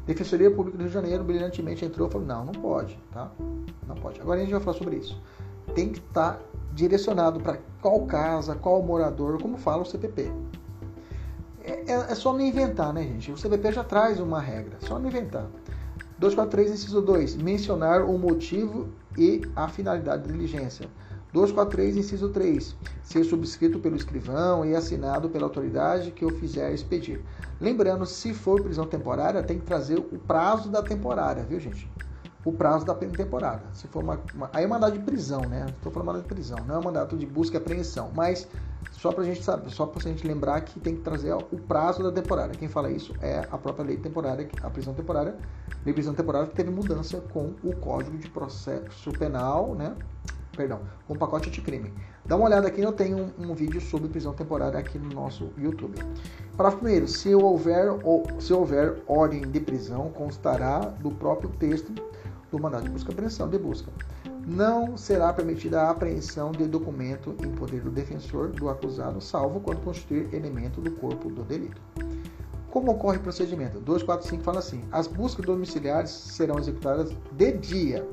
Defensoria 0.05 0.51
Pública 0.51 0.77
do 0.77 0.81
Rio 0.81 0.89
de 0.89 0.93
Janeiro 0.93 1.23
brilhantemente 1.23 1.85
entrou 1.85 2.07
e 2.07 2.11
falou: 2.11 2.27
não, 2.27 2.45
não 2.45 2.53
pode, 2.53 2.97
tá? 3.11 3.31
Não 3.87 3.95
pode. 3.95 4.19
Agora 4.19 4.39
a 4.39 4.43
gente 4.43 4.51
vai 4.51 4.61
falar 4.61 4.77
sobre 4.77 4.97
isso. 4.97 5.21
Tem 5.73 5.89
que 5.89 5.99
estar 5.99 6.41
direcionado 6.73 7.39
para 7.39 7.57
qual 7.83 8.05
casa, 8.05 8.55
qual 8.55 8.81
morador, 8.81 9.41
como 9.41 9.57
fala 9.57 9.81
o 9.81 9.85
CPP. 9.85 10.31
É, 11.61 11.91
é, 11.91 11.93
é, 11.93 12.15
só 12.15 12.31
não 12.31 12.39
inventar, 12.39 12.93
né, 12.93 13.03
gente? 13.03 13.29
O 13.33 13.37
CPP 13.37 13.73
já 13.73 13.83
traz 13.83 14.21
uma 14.21 14.39
regra, 14.39 14.77
só 14.79 14.97
não 14.97 15.09
inventar. 15.09 15.47
243, 16.17 16.71
inciso 16.71 17.01
2, 17.01 17.35
mencionar 17.35 18.03
o 18.03 18.17
motivo 18.17 18.87
e 19.17 19.41
a 19.53 19.67
finalidade 19.67 20.25
da 20.25 20.31
diligência. 20.31 20.89
243, 21.33 21.97
inciso 21.97 22.29
3, 22.29 22.73
ser 23.01 23.25
subscrito 23.25 23.79
pelo 23.79 23.97
escrivão 23.97 24.63
e 24.63 24.73
assinado 24.75 25.29
pela 25.29 25.45
autoridade 25.45 26.11
que 26.11 26.23
o 26.23 26.29
fizer 26.39 26.71
expedir. 26.73 27.21
Lembrando, 27.59 28.05
se 28.05 28.33
for 28.33 28.61
prisão 28.61 28.85
temporária, 28.85 29.43
tem 29.43 29.59
que 29.59 29.65
trazer 29.65 29.97
o 29.99 30.19
prazo 30.19 30.69
da 30.69 30.81
temporária, 30.81 31.43
viu, 31.43 31.59
gente? 31.59 31.89
O 32.45 32.51
prazo 32.51 32.85
da 32.85 32.93
temporada. 32.93 33.63
Se 33.73 33.87
for 33.87 34.03
uma, 34.03 34.19
uma 34.33 34.49
aí 34.53 34.63
é 34.63 34.67
mandato 34.67 34.93
de 34.93 34.99
prisão, 34.99 35.41
né? 35.41 35.65
Estou 35.69 35.91
falando 35.91 36.07
mandato 36.07 36.23
de 36.23 36.29
prisão, 36.29 36.57
não 36.65 36.79
é 36.79 36.83
mandato 36.83 37.17
de 37.17 37.25
busca 37.25 37.55
e 37.55 37.57
apreensão, 37.57 38.11
mas 38.13 38.47
só 38.91 39.11
para 39.11 39.23
a 39.23 39.25
gente 39.25 39.43
saber, 39.43 39.69
só 39.69 39.85
para 39.85 39.99
a 39.99 40.11
gente 40.11 40.27
lembrar 40.27 40.61
que 40.61 40.79
tem 40.79 40.95
que 40.95 41.01
trazer 41.01 41.33
o 41.33 41.57
prazo 41.67 42.03
da 42.03 42.11
temporada. 42.11 42.53
Quem 42.53 42.67
fala 42.67 42.91
isso 42.91 43.13
é 43.21 43.47
a 43.51 43.57
própria 43.57 43.85
lei 43.85 43.97
temporária, 43.97 44.47
a 44.61 44.69
prisão 44.69 44.93
temporária, 44.93 45.35
lei 45.85 45.85
de 45.85 45.93
prisão 45.93 46.13
temporária 46.13 46.47
que 46.47 46.55
teve 46.55 46.69
mudança 46.69 47.17
com 47.31 47.53
o 47.63 47.75
Código 47.77 48.17
de 48.17 48.29
Processo 48.29 49.11
Penal, 49.13 49.73
né? 49.75 49.95
perdão, 50.55 50.81
com 51.07 51.15
pacote 51.15 51.49
anticrime. 51.49 51.91
Dá 52.25 52.35
uma 52.35 52.45
olhada 52.45 52.67
aqui, 52.67 52.81
eu 52.81 52.93
tenho 52.93 53.17
um, 53.17 53.51
um, 53.51 53.55
vídeo 53.55 53.81
sobre 53.81 54.07
prisão 54.07 54.33
temporária 54.33 54.79
aqui 54.79 54.97
no 54.97 55.09
nosso 55.09 55.49
YouTube. 55.57 55.99
Parágrafo 56.55 56.83
primeiro, 56.83 57.07
se 57.07 57.33
houver, 57.33 57.89
ou, 58.03 58.23
se 58.39 58.53
houver 58.53 59.01
ordem 59.07 59.41
de 59.41 59.59
prisão, 59.59 60.09
constará 60.09 60.79
do 60.79 61.11
próprio 61.11 61.49
texto 61.49 61.91
do 62.53 62.61
mandado 62.61 62.83
de 62.83 62.89
busca 62.89 63.09
e 63.09 63.13
apreensão 63.13 63.49
de 63.49 63.57
busca. 63.57 63.91
Não 64.45 64.95
será 64.95 65.33
permitida 65.33 65.81
a 65.81 65.89
apreensão 65.89 66.51
de 66.51 66.65
documento 66.65 67.35
em 67.43 67.51
poder 67.51 67.81
do 67.81 67.89
defensor 67.89 68.49
do 68.49 68.69
acusado, 68.69 69.19
salvo 69.19 69.59
quando 69.59 69.83
constituir 69.83 70.31
elemento 70.33 70.79
do 70.79 70.91
corpo 70.91 71.29
do 71.29 71.43
delito. 71.43 71.81
Como 72.69 72.91
ocorre 72.91 73.17
o 73.17 73.21
procedimento? 73.21 73.79
245 73.79 74.43
fala 74.43 74.59
assim: 74.59 74.83
as 74.91 75.07
buscas 75.07 75.45
domiciliares 75.45 76.11
serão 76.11 76.59
executadas 76.59 77.11
de 77.31 77.51
dia, 77.53 78.07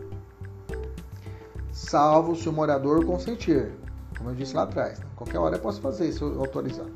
salvo 1.72 2.34
se 2.34 2.48
o 2.48 2.52
morador 2.52 3.04
consentir. 3.04 3.72
Como 4.16 4.30
eu 4.30 4.34
disse 4.34 4.54
lá 4.54 4.62
atrás, 4.62 4.98
né? 4.98 5.06
qualquer 5.16 5.38
hora 5.38 5.56
eu 5.56 5.60
posso 5.60 5.80
fazer 5.80 6.12
se 6.12 6.22
eu 6.22 6.40
autorizar 6.40 6.86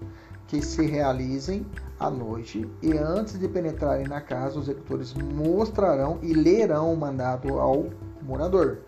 que 0.46 0.62
se 0.62 0.84
realizem 0.86 1.66
à 1.98 2.10
noite 2.10 2.68
e 2.82 2.92
antes 2.92 3.38
de 3.38 3.48
penetrarem 3.48 4.06
na 4.06 4.20
casa, 4.20 4.58
os 4.58 4.68
executores 4.68 5.14
mostrarão 5.14 6.18
e 6.22 6.32
lerão 6.32 6.92
o 6.92 6.96
mandado 6.96 7.58
ao 7.58 7.86
morador 8.22 8.78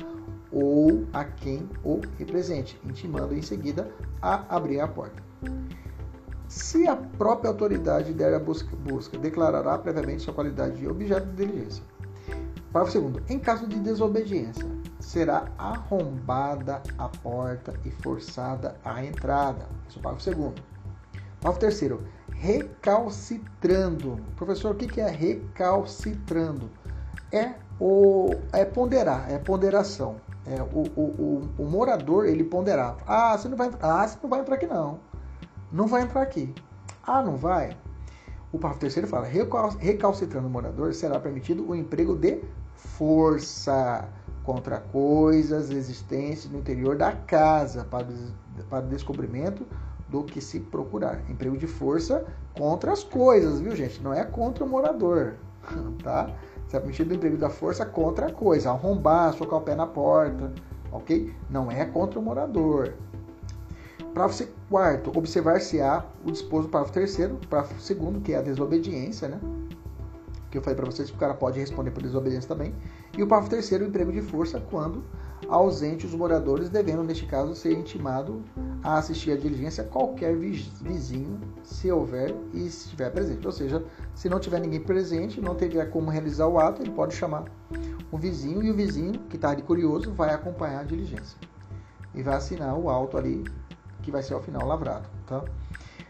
ou 0.53 1.05
a 1.13 1.25
quem 1.25 1.69
o 1.85 2.01
represente, 2.19 2.81
intimando 2.85 3.35
em 3.35 3.43
seguida 3.43 3.91
a 4.23 4.57
abrir 4.57 4.81
a 4.81 4.89
porta. 4.89 5.23
Se 6.49 6.87
a 6.87 6.95
própria 6.95 7.51
autoridade 7.51 8.13
der 8.13 8.33
a 8.33 8.39
busca, 8.39 8.75
busca 8.77 9.19
declarará 9.19 9.77
previamente 9.79 10.23
sua 10.23 10.33
qualidade 10.33 10.79
de 10.79 10.89
objeto 10.89 11.27
de 11.27 11.47
diligência. 11.47 11.83
Parágrafo 12.73 12.93
segundo, 12.93 13.23
Em 13.29 13.39
caso 13.39 13.67
de 13.67 13.81
desobediência, 13.81 14.67
será 15.01 15.47
arrombada 15.59 16.83
a 16.99 17.09
porta 17.09 17.75
e 17.85 17.91
forçada 17.91 18.77
a 18.85 19.05
entrada. 19.05 19.67
Isso 19.89 19.99
é 19.99 20.01
o 20.01 20.03
parágrafo 20.03 20.55
o 21.45 21.53
terceiro, 21.53 22.03
recalcitrando. 22.31 24.19
Professor, 24.37 24.73
o 24.73 24.75
que 24.75 25.01
é 25.01 25.09
recalcitrando? 25.09 26.71
É, 27.33 27.55
o, 27.81 28.31
é 28.53 28.65
ponderar, 28.65 29.31
é 29.31 29.39
ponderação. 29.39 30.17
É, 30.47 30.63
o, 30.63 30.85
o, 30.95 31.03
o, 31.03 31.49
o, 31.59 31.65
morador, 31.65 32.27
ele 32.27 32.45
ponderava. 32.45 32.99
Ah, 33.07 33.37
você 33.37 33.49
não 33.49 33.57
vai, 33.57 33.71
ah, 33.81 34.07
você 34.07 34.19
não 34.23 34.31
vai 34.31 34.41
entrar 34.41 34.55
aqui, 34.55 34.67
não. 34.67 35.01
Não 35.73 35.87
vai 35.87 36.03
entrar 36.03 36.23
aqui. 36.23 36.55
Ah, 37.03 37.23
não 37.23 37.37
vai? 37.37 37.77
O 38.53 38.59
parágrafo 38.59 38.81
terceiro 38.81 39.09
fala, 39.09 39.27
recalcitrando 39.27 40.47
o 40.47 40.51
morador, 40.51 40.95
será 40.95 41.19
permitido 41.19 41.69
o 41.69 41.75
emprego 41.75 42.15
de 42.17 42.43
força 42.75 44.09
contra 44.45 44.79
coisas 44.79 45.71
existentes 45.71 46.49
no 46.49 46.59
interior 46.61 46.97
da 46.97 47.13
casa 47.13 47.85
para, 47.85 48.07
para 48.71 48.87
descobrimento 48.87 49.67
do 50.09 50.23
que 50.23 50.41
se 50.41 50.61
procurar. 50.61 51.21
Emprego 51.31 51.57
de 51.57 51.67
força 51.67 52.25
contra 52.57 52.93
as 52.93 53.03
coisas, 53.03 53.61
viu, 53.61 53.75
gente? 53.75 54.03
Não 54.03 54.13
é 54.15 54.25
contra 54.25 54.65
o 54.65 54.69
morador, 54.69 55.35
tá? 56.03 56.31
Será 56.69 56.81
permitido 56.81 57.11
o 57.11 57.15
emprego 57.15 57.37
da 57.37 57.49
força 57.49 57.85
contra 57.85 58.27
a 58.27 58.33
coisa, 58.33 58.71
arrombar, 58.71 59.33
socar 59.35 59.59
o 59.59 59.63
pé 59.63 59.75
na 59.75 59.87
porta, 59.87 60.53
ok? 60.91 61.33
Não 61.49 61.71
é 61.71 61.85
contra 61.85 62.19
o 62.19 62.23
morador. 62.23 62.95
Parágrafo 64.15 64.49
quarto, 64.71 65.13
observar-se-á 65.17 66.05
o 66.25 66.33
disposto 66.33 66.67
do 66.67 66.71
parágrafo 66.71 66.95
terceiro, 66.95 67.39
parágrafo 67.51 67.81
segundo, 67.81 68.21
que 68.21 68.33
é 68.33 68.39
a 68.39 68.43
desobediência, 68.43 69.29
né? 69.29 69.39
Que 70.51 70.59
eu 70.59 70.63
falei 70.63 70.77
para 70.77 70.87
vocês 70.87 71.11
que 71.11 71.17
o 71.17 71.21
cara 71.21 71.35
pode 71.35 71.61
responder 71.61 71.91
por 71.91 72.03
desobediência 72.03 72.49
também. 72.49 72.75
E 73.17 73.23
o 73.23 73.27
parágrafo 73.27 73.51
terceiro, 73.51 73.85
o 73.85 73.89
emprego 73.89 74.11
de 74.11 74.23
força, 74.23 74.59
quando 74.71 75.05
ausente 75.49 76.07
os 76.07 76.15
moradores, 76.15 76.69
devendo, 76.69 77.03
neste 77.03 77.27
caso, 77.27 77.55
ser 77.55 77.73
intimado 77.73 78.43
a 78.83 78.99
assistir 78.99 79.33
à 79.33 79.37
diligência 79.37 79.85
qualquer 79.85 80.37
vizinho, 80.37 81.41
se 81.63 81.91
houver 81.91 82.35
e 82.53 82.67
estiver 82.67 83.11
presente. 83.11 83.47
Ou 83.47 83.53
seja, 83.53 83.85
se 84.15 84.29
não 84.29 84.41
tiver 84.41 84.61
ninguém 84.61 84.81
presente, 84.81 85.41
não 85.41 85.55
tiver 85.55 85.87
como 85.87 86.11
realizar 86.11 86.47
o 86.47 86.59
ato, 86.59 86.83
ele 86.83 86.91
pode 86.91 87.15
chamar 87.15 87.45
o 88.11 88.17
vizinho 88.19 88.63
e 88.63 88.71
o 88.71 88.75
vizinho, 88.75 89.13
que 89.29 89.37
está 89.37 89.51
ali 89.51 89.63
curioso, 89.63 90.13
vai 90.13 90.33
acompanhar 90.33 90.81
a 90.81 90.85
diligência. 90.85 91.39
E 92.15 92.23
vai 92.23 92.35
assinar 92.35 92.79
o 92.79 92.89
auto 92.89 93.19
ali 93.19 93.45
que 94.03 94.11
vai 94.11 94.23
ser 94.23 94.35
ao 94.35 94.43
final 94.43 94.67
lavrado. 94.67 95.09
Tá? 95.27 95.45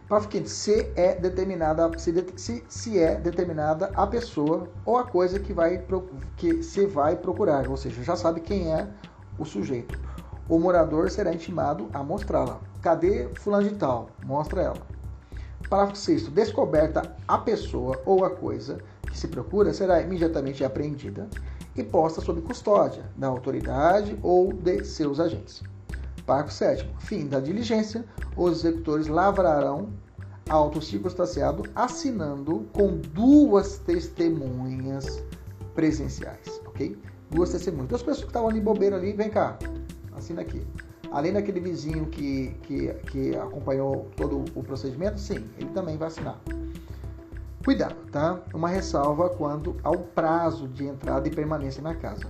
Parágrafo 0.09 0.29
quinto, 0.29 0.49
se 0.49 0.93
é 0.95 1.17
determinada, 1.17 1.99
se, 1.99 2.13
se, 2.37 2.65
se, 2.69 2.99
é 2.99 3.17
determinada 3.17 3.91
a 3.93 4.07
pessoa 4.07 4.69
ou 4.85 4.97
a 4.99 5.05
coisa 5.05 5.41
que, 5.41 5.53
vai, 5.53 5.85
que 6.37 6.63
se 6.63 6.87
vai 6.87 7.17
procurar, 7.17 7.69
ou 7.69 7.77
seja, 7.77 8.05
já 8.05 8.15
sabe 8.15 8.41
quem 8.41 8.73
é 8.73 8.87
o 9.39 9.45
sujeito. 9.45 9.99
O 10.49 10.59
morador 10.59 11.11
será 11.11 11.33
intimado 11.33 11.89
a 11.93 12.03
mostrá-la. 12.03 12.61
Cadê 12.81 13.29
fulano 13.35 13.69
de 13.69 13.75
tal? 13.75 14.11
Mostra 14.25 14.63
ela. 14.63 14.97
Parágrafo 15.69 15.99
6 15.99 16.29
descoberta 16.29 17.17
a 17.27 17.39
pessoa 17.39 18.01
ou 18.05 18.25
a 18.25 18.31
coisa 18.31 18.79
que 19.03 19.19
se 19.19 19.27
procura 19.27 19.75
será 19.75 20.01
imediatamente 20.01 20.65
apreendida 20.65 21.29
e 21.75 21.83
posta 21.83 22.21
sob 22.21 22.41
custódia 22.43 23.05
da 23.17 23.27
autoridade 23.27 24.17
ou 24.23 24.53
de 24.53 24.85
seus 24.85 25.19
agentes. 25.19 25.63
Parágrafo 26.25 26.55
7. 26.55 26.89
Fim 27.01 27.27
da 27.27 27.41
diligência, 27.41 28.05
os 28.37 28.65
executores 28.65 29.09
lavrarão 29.09 29.89
auto 30.49 30.81
circunstanciado 30.81 31.65
assinando 31.75 32.69
com 32.73 32.97
duas 32.99 33.79
testemunhas 33.79 35.23
presenciais, 35.75 36.61
ok? 36.67 36.97
Duas 37.31 37.51
testemunhas. 37.51 37.89
Duas 37.89 38.03
pessoas 38.03 38.25
que 38.25 38.31
estavam 38.31 38.49
ali 38.49 38.61
bobeira 38.61 38.97
ali, 38.97 39.13
vem 39.13 39.31
cá, 39.31 39.59
assina 40.13 40.43
aqui. 40.43 40.67
Além 41.11 41.33
daquele 41.33 41.61
vizinho 41.61 42.07
que, 42.07 42.55
que, 42.63 42.93
que 43.11 43.37
acompanhou 43.37 44.11
todo 44.17 44.45
o 44.55 44.63
procedimento, 44.63 45.19
sim, 45.19 45.45
ele 45.59 45.71
também 45.71 45.97
vai 45.97 46.09
assinar. 46.09 46.41
Cuidado, 47.65 47.97
tá? 48.13 48.41
Uma 48.55 48.69
ressalva 48.69 49.29
quanto 49.31 49.77
ao 49.83 49.97
prazo 49.99 50.69
de 50.69 50.87
entrada 50.87 51.27
e 51.27 51.31
permanência 51.31 51.83
na 51.83 51.95
casa. 51.95 52.27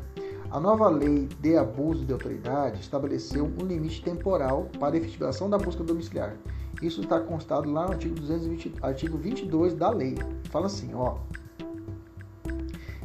A 0.50 0.61
nova 0.61 0.88
lei 0.88 1.29
de 1.41 1.57
abuso 1.57 2.07
de 2.07 2.12
autoridade 2.12 2.81
estabeleceu 2.81 3.45
um 3.45 3.67
limite 3.67 4.03
temporal 4.03 4.69
para 4.79 4.95
a 4.95 4.99
efetivação 4.99 5.50
da 5.50 5.59
busca 5.59 5.83
domiciliar. 5.83 6.37
Isso 6.81 7.00
está 7.00 7.21
constado 7.21 7.71
lá 7.71 7.87
no 7.87 7.93
artigo, 7.93 8.15
220, 8.15 8.75
artigo 8.81 9.19
22 9.19 9.75
da 9.75 9.91
lei. 9.91 10.15
Fala 10.45 10.67
assim, 10.67 10.95
ó. 10.95 11.17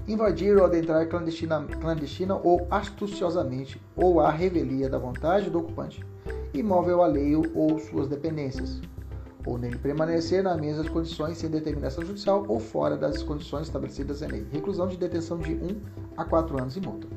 Invadir 0.08 0.58
ou 0.58 0.66
adentrar 0.66 1.08
clandestina, 1.08 1.64
clandestina 1.80 2.36
ou 2.36 2.66
astuciosamente 2.72 3.80
ou 3.96 4.20
à 4.20 4.32
revelia 4.32 4.90
da 4.90 4.98
vontade 4.98 5.50
do 5.50 5.60
ocupante, 5.60 6.04
imóvel 6.54 7.04
alheio 7.04 7.44
ou 7.54 7.78
suas 7.80 8.08
dependências, 8.08 8.82
ou 9.46 9.60
nele 9.60 9.78
permanecer 9.78 10.44
nas 10.44 10.60
mesmas 10.60 10.90
condições 10.90 11.38
sem 11.38 11.50
determinação 11.50 12.04
judicial 12.04 12.46
ou 12.48 12.60
fora 12.60 12.98
das 12.98 13.22
condições 13.22 13.68
estabelecidas 13.68 14.22
em 14.24 14.28
lei. 14.28 14.48
Reclusão 14.52 14.88
de 14.88 14.98
detenção 14.98 15.38
de 15.38 15.54
1 15.54 15.82
a 16.18 16.26
4 16.26 16.60
anos 16.60 16.76
e 16.76 16.82
multa. 16.82 17.08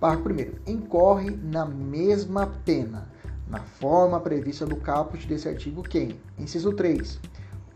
Parágrafo 0.00 0.60
1. 0.68 0.72
Incorre 0.72 1.30
na 1.30 1.64
mesma 1.64 2.48
pena, 2.64 3.08
na 3.48 3.60
forma 3.60 4.18
prevista 4.18 4.66
do 4.66 4.76
caput 4.76 5.26
desse 5.28 5.48
artigo 5.48 5.82
quem? 5.82 6.20
Inciso 6.36 6.72
3. 6.72 7.20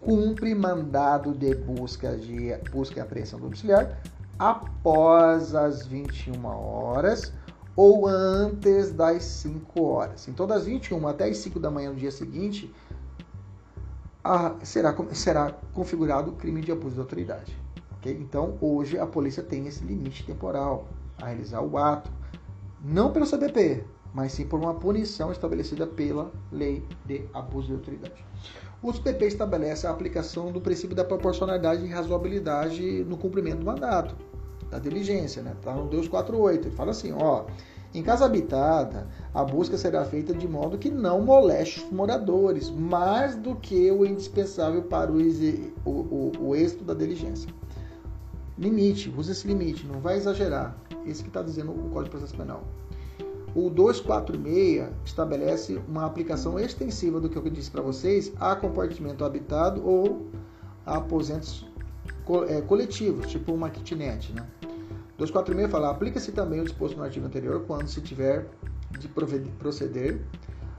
Cumpre 0.01 0.55
mandado 0.55 1.33
de 1.33 1.55
busca, 1.55 2.17
de 2.17 2.57
busca 2.71 2.99
e 2.99 3.03
apreensão 3.03 3.39
domiciliar 3.39 3.97
após 4.39 5.55
as 5.55 5.87
21 5.87 6.45
horas 6.45 7.33
ou 7.75 8.07
antes 8.07 8.93
das 8.93 9.23
5 9.23 9.83
horas. 9.83 10.29
Então, 10.29 10.47
das 10.47 10.65
21 10.65 11.07
até 11.09 11.29
as 11.29 11.37
5 11.39 11.61
da 11.61 11.71
manhã 11.71 11.91
no 11.91 11.97
dia 11.97 12.11
seguinte, 12.11 12.73
a, 14.25 14.55
será, 14.63 14.97
será 15.13 15.53
configurado 15.73 16.33
crime 16.33 16.61
de 16.61 16.73
abuso 16.73 16.95
de 16.95 17.01
autoridade. 17.01 17.57
Okay? 17.99 18.17
Então, 18.19 18.57
hoje 18.61 18.99
a 18.99 19.07
polícia 19.07 19.43
tem 19.43 19.67
esse 19.67 19.85
limite 19.85 20.25
temporal 20.25 20.89
a 21.21 21.27
realizar 21.27 21.61
o 21.61 21.77
ato, 21.77 22.11
não 22.83 23.13
pelo 23.13 23.27
CBP, 23.27 23.85
mas 24.13 24.33
sim 24.33 24.47
por 24.47 24.59
uma 24.59 24.75
punição 24.75 25.31
estabelecida 25.31 25.87
pela 25.87 26.33
lei 26.51 26.83
de 27.05 27.27
abuso 27.35 27.69
de 27.69 27.75
autoridade. 27.75 28.25
O 28.87 28.93
CPP 28.93 29.27
estabelece 29.27 29.85
a 29.85 29.91
aplicação 29.91 30.53
do 30.53 30.61
princípio 30.61 30.95
da 30.95 31.05
proporcionalidade 31.05 31.85
e 31.85 31.89
razoabilidade 31.89 33.05
no 33.09 33.17
cumprimento 33.17 33.59
do 33.59 33.67
mandato, 33.67 34.15
da 34.71 34.79
diligência, 34.79 35.43
né? 35.43 35.57
Tá 35.61 35.75
no 35.75 35.89
248. 35.89 36.69
Ele 36.69 36.77
fala 36.77 36.93
assim, 36.93 37.13
ó, 37.13 37.47
em 37.93 38.01
casa 38.01 38.25
habitada, 38.25 39.09
a 39.35 39.43
busca 39.43 39.77
será 39.77 40.05
feita 40.05 40.33
de 40.33 40.47
modo 40.47 40.79
que 40.79 40.89
não 40.89 41.21
moleste 41.21 41.81
os 41.81 41.91
moradores, 41.91 42.71
mais 42.71 43.35
do 43.35 43.57
que 43.57 43.91
o 43.91 44.07
indispensável 44.07 44.85
para 44.85 45.11
o, 45.11 45.19
o, 45.85 45.91
o, 45.91 46.33
o 46.41 46.55
êxito 46.55 46.85
da 46.85 46.95
diligência. 46.95 47.51
Limite, 48.57 49.13
usa 49.19 49.33
esse 49.33 49.49
limite, 49.49 49.85
não 49.85 49.99
vai 49.99 50.17
exagerar. 50.17 50.77
Esse 51.05 51.25
que 51.25 51.29
está 51.29 51.43
dizendo 51.43 51.73
o 51.73 51.91
Código 51.91 52.05
de 52.05 52.11
Processo 52.11 52.37
Penal. 52.37 52.63
O 53.57 53.71
246 53.71 54.91
estabelece 55.03 55.81
uma 55.89 56.05
aplicação 56.05 56.61
extensiva 56.61 57.19
do 57.19 57.31
que 57.31 57.37
eu 57.39 57.43
disse 57.45 57.71
para 57.71 57.81
vocês 57.81 58.31
a 58.39 58.55
compartimento 58.55 59.25
habitado 59.25 59.83
ou 59.83 60.27
a 60.85 60.99
aposentos 60.99 61.67
é, 62.49 62.61
coletivos, 62.61 63.27
tipo 63.29 63.55
uma 63.55 63.71
kitnet. 63.71 64.31
Né? 64.35 64.47
246 65.17 65.71
fala, 65.71 65.89
aplica-se 65.89 66.33
também 66.33 66.61
o 66.61 66.65
disposto 66.65 66.99
no 66.99 67.05
artigo 67.05 67.25
anterior 67.25 67.65
quando 67.67 67.89
se 67.89 68.03
tiver 68.03 68.47
de 68.99 69.09
proceder 69.09 70.21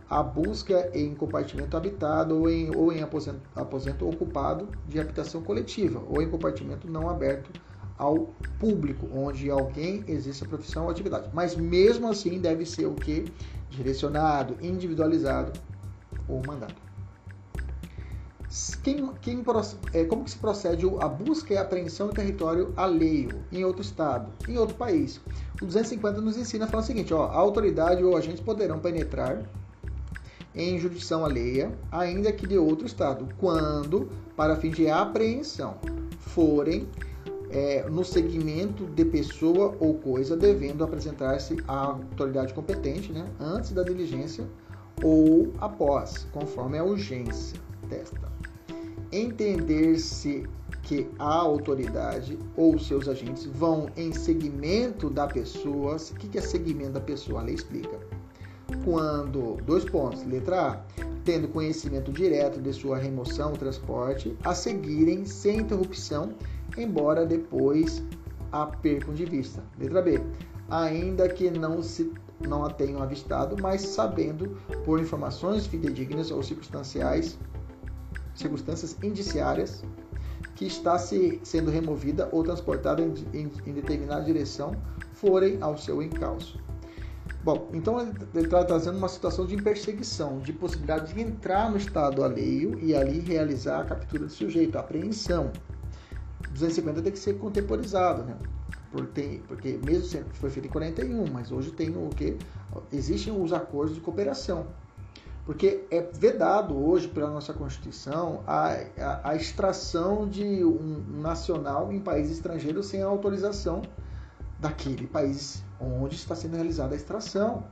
à 0.08 0.22
busca 0.22 0.92
em 0.94 1.16
compartimento 1.16 1.76
habitado 1.76 2.38
ou 2.38 2.48
em, 2.48 2.70
ou 2.76 2.94
em 2.94 3.02
aposento, 3.02 3.42
aposento 3.56 4.08
ocupado 4.08 4.70
de 4.88 5.00
habitação 5.00 5.42
coletiva 5.42 6.04
ou 6.08 6.22
em 6.22 6.30
compartimento 6.30 6.88
não 6.88 7.10
aberto 7.10 7.50
ao 7.98 8.30
público, 8.60 9.08
onde 9.14 9.50
alguém 9.50 10.04
exerce 10.08 10.44
a 10.44 10.48
profissão 10.48 10.84
ou 10.84 10.90
atividade. 10.90 11.30
Mas 11.34 11.56
mesmo 11.56 12.08
assim 12.08 12.40
deve 12.40 12.66
ser 12.66 12.86
o 12.86 12.94
que? 12.94 13.26
Direcionado, 13.70 14.56
individualizado 14.62 15.54
ou 16.28 16.42
mandado. 16.46 16.88
Quem, 18.82 19.06
quem, 19.22 19.44
é, 19.94 20.06
como 20.06 20.24
que 20.24 20.32
se 20.32 20.38
procede 20.38 20.86
a 21.02 21.08
busca 21.08 21.54
e 21.54 21.58
apreensão 21.58 22.08
do 22.08 22.14
território 22.14 22.74
alheio 22.78 23.44
em 23.52 23.66
outro 23.66 23.82
estado, 23.82 24.32
em 24.48 24.58
outro 24.58 24.76
país? 24.76 25.20
O 25.62 25.66
250 25.66 26.22
nos 26.22 26.38
ensina 26.38 26.66
a 26.66 26.68
falar 26.68 26.84
o 26.84 26.86
seguinte: 26.86 27.14
ó, 27.14 27.26
a 27.26 27.36
autoridade 27.36 28.04
ou 28.04 28.16
agentes 28.16 28.40
poderão 28.40 28.80
penetrar 28.80 29.44
em 30.56 30.80
jurisdição 30.80 31.26
alheia, 31.26 31.78
ainda 31.92 32.32
que 32.32 32.48
de 32.48 32.58
outro 32.58 32.88
estado, 32.88 33.28
quando, 33.38 34.10
para 34.36 34.56
fim 34.56 34.72
de 34.72 34.90
apreensão, 34.90 35.78
forem 36.20 36.88
é, 37.50 37.88
no 37.90 38.04
segmento 38.04 38.86
de 38.86 39.06
pessoa 39.06 39.76
ou 39.80 39.96
coisa 39.96 40.36
devendo 40.36 40.84
apresentar-se 40.84 41.58
à 41.68 41.86
autoridade 41.86 42.54
competente 42.54 43.12
né, 43.12 43.26
antes 43.40 43.72
da 43.72 43.84
diligência 43.84 44.46
ou 45.04 45.54
após, 45.60 46.28
conforme 46.32 46.78
a 46.78 46.84
urgência 46.84 47.60
desta. 47.88 48.32
Entender-se 49.12 50.44
que 50.84 51.08
a 51.20 51.34
autoridade 51.36 52.38
ou 52.56 52.78
seus 52.80 53.08
agentes 53.08 53.46
vão 53.46 53.90
em 53.96 54.14
segmento 54.14 55.10
da 55.10 55.28
pessoa. 55.28 55.96
O 55.96 56.16
que 56.16 56.38
é 56.38 56.42
segmento 56.42 56.92
da 56.92 57.02
pessoa? 57.02 57.42
A 57.42 57.44
lei 57.44 57.56
explica. 57.56 58.00
Quando, 58.84 59.62
dois 59.66 59.86
pontos, 59.86 60.26
letra 60.26 60.72
A, 60.72 60.82
tendo 61.24 61.48
conhecimento 61.50 62.12
direto 62.12 62.62
de 62.62 62.74
sua 62.74 62.98
remoção 62.98 63.54
transporte, 63.54 64.36
a 64.44 64.54
seguirem 64.54 65.26
sem 65.26 65.60
interrupção 65.60 66.34
embora 66.78 67.26
depois 67.26 68.04
a 68.52 68.66
percam 68.66 69.14
de 69.14 69.26
vista. 69.26 69.64
Letra 69.80 70.02
B. 70.02 70.22
Ainda 70.70 71.30
que 71.30 71.50
não 71.50 71.82
se 71.82 72.12
não 72.40 72.64
a 72.64 72.70
tenham 72.70 73.02
avistado, 73.02 73.56
mas 73.62 73.82
sabendo 73.82 74.58
por 74.86 75.00
informações 75.00 75.66
fidedignas 75.66 76.30
ou 76.30 76.44
circunstanciais, 76.44 77.38
circunstâncias 78.36 78.96
indiciárias, 79.02 79.84
que 80.56 80.66
está 80.66 80.98
se 80.98 81.40
sendo 81.44 81.72
removida 81.72 82.30
ou 82.32 82.44
transportada 82.44 83.02
em, 83.02 83.14
em, 83.34 83.52
em 83.66 83.74
determinada 83.74 84.24
direção, 84.24 84.76
forem 85.14 85.58
ao 85.62 85.78
seu 85.78 86.02
encalço. 86.02 86.60
Bom, 87.44 87.70
então 87.74 88.00
ele 88.02 88.46
está 88.46 88.64
trazendo 88.64 88.98
uma 88.98 89.08
situação 89.08 89.46
de 89.46 89.56
perseguição, 89.56 90.40
de 90.40 90.52
possibilidade 90.52 91.14
de 91.14 91.22
entrar 91.22 91.72
no 91.72 91.78
estado 91.78 92.24
alheio 92.24 92.78
e 92.80 92.94
ali 92.96 93.20
realizar 93.20 93.82
a 93.82 93.84
captura 93.86 94.26
do 94.26 94.32
sujeito, 94.32 94.76
a 94.78 94.82
apreensão. 94.82 95.52
250 96.52 97.02
tem 97.02 97.12
que 97.12 97.20
ser 97.20 97.34
contemporizado, 97.38 98.24
né? 98.24 98.38
Porque, 98.92 99.42
porque 99.48 99.80
mesmo 99.84 100.06
sendo 100.06 100.34
foi 100.34 100.50
feito 100.50 100.68
em 100.68 100.72
41, 100.72 101.30
mas 101.32 101.52
hoje 101.52 101.72
tem 101.72 101.90
o 101.90 102.10
que? 102.10 102.38
Existem 102.92 103.34
os 103.40 103.52
acordos 103.52 103.96
de 103.96 104.02
cooperação. 104.02 104.68
Porque 105.46 105.86
é 105.90 106.02
vedado 106.02 106.78
hoje 106.78 107.08
pela 107.08 107.30
nossa 107.30 107.54
Constituição 107.54 108.44
a, 108.46 108.74
a, 108.98 109.30
a 109.30 109.36
extração 109.36 110.28
de 110.28 110.64
um 110.66 111.22
nacional 111.22 111.92
em 111.92 112.00
país 112.00 112.30
estrangeiro 112.30 112.84
sem 112.84 113.02
a 113.02 113.06
autorização 113.06 113.82
daquele 114.60 115.08
país 115.08 115.64
onde 115.80 116.16
está 116.16 116.36
sendo 116.36 116.56
realizada 116.56 116.94
a 116.94 116.98
extração. 116.98 117.64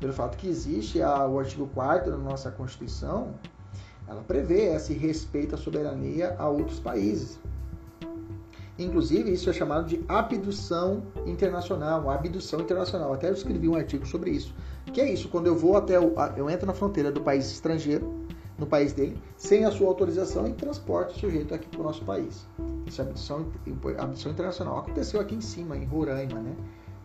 Pelo 0.00 0.12
fato 0.12 0.36
que 0.36 0.48
existe 0.48 1.02
a, 1.02 1.26
o 1.26 1.38
artigo 1.38 1.66
4 1.68 2.10
da 2.10 2.16
nossa 2.18 2.50
Constituição, 2.50 3.34
ela 4.06 4.22
prevê 4.22 4.74
esse 4.74 4.92
respeito 4.92 5.54
à 5.54 5.58
soberania 5.58 6.36
a 6.38 6.48
outros 6.48 6.78
países. 6.78 7.38
Inclusive, 8.78 9.32
isso 9.32 9.50
é 9.50 9.52
chamado 9.52 9.86
de 9.86 10.04
abdução 10.08 11.02
internacional, 11.26 12.08
abdução 12.08 12.60
internacional. 12.60 13.12
Até 13.12 13.28
eu 13.28 13.32
escrevi 13.34 13.68
um 13.68 13.74
artigo 13.74 14.06
sobre 14.06 14.30
isso. 14.30 14.54
Que 14.92 15.00
é 15.00 15.12
isso? 15.12 15.28
Quando 15.28 15.48
eu 15.48 15.56
vou 15.56 15.76
até 15.76 15.98
o, 15.98 16.14
eu 16.36 16.48
entro 16.48 16.66
na 16.66 16.72
fronteira 16.72 17.10
do 17.10 17.20
país 17.20 17.50
estrangeiro, 17.50 18.08
no 18.56 18.66
país 18.66 18.92
dele, 18.92 19.16
sem 19.36 19.64
a 19.64 19.70
sua 19.70 19.88
autorização 19.88 20.46
e 20.46 20.52
transporte 20.52 21.16
o 21.16 21.20
sujeito 21.20 21.54
aqui 21.54 21.68
para 21.68 21.80
o 21.80 21.84
nosso 21.84 22.04
país. 22.04 22.46
Isso 22.86 23.00
é 23.00 23.04
abdução, 23.04 23.46
abdução 23.98 24.32
internacional. 24.32 24.78
Aconteceu 24.78 25.20
aqui 25.20 25.34
em 25.34 25.40
cima, 25.40 25.76
em 25.76 25.84
Roraima, 25.84 26.40
né? 26.40 26.54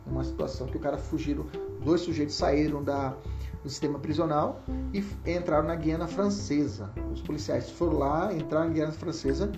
Uma 0.06 0.24
situação 0.24 0.67
que 0.67 0.78
o 0.78 0.80
cara 0.80 0.98
fugiram, 0.98 1.45
dois 1.84 2.02
sujeitos 2.02 2.36
saíram 2.36 2.84
da, 2.84 3.15
do 3.63 3.69
sistema 3.69 3.98
prisional 3.98 4.62
e 4.93 5.04
entraram 5.32 5.67
na 5.67 5.76
Guiana 5.76 6.08
Francesa. 6.08 6.91
Os 7.12 7.21
policiais 7.21 7.69
foram 7.69 8.00
lá, 8.00 8.34
entraram 8.34 8.67
na 8.67 8.74
Guiana 8.74 8.91
Francesa 8.91 9.52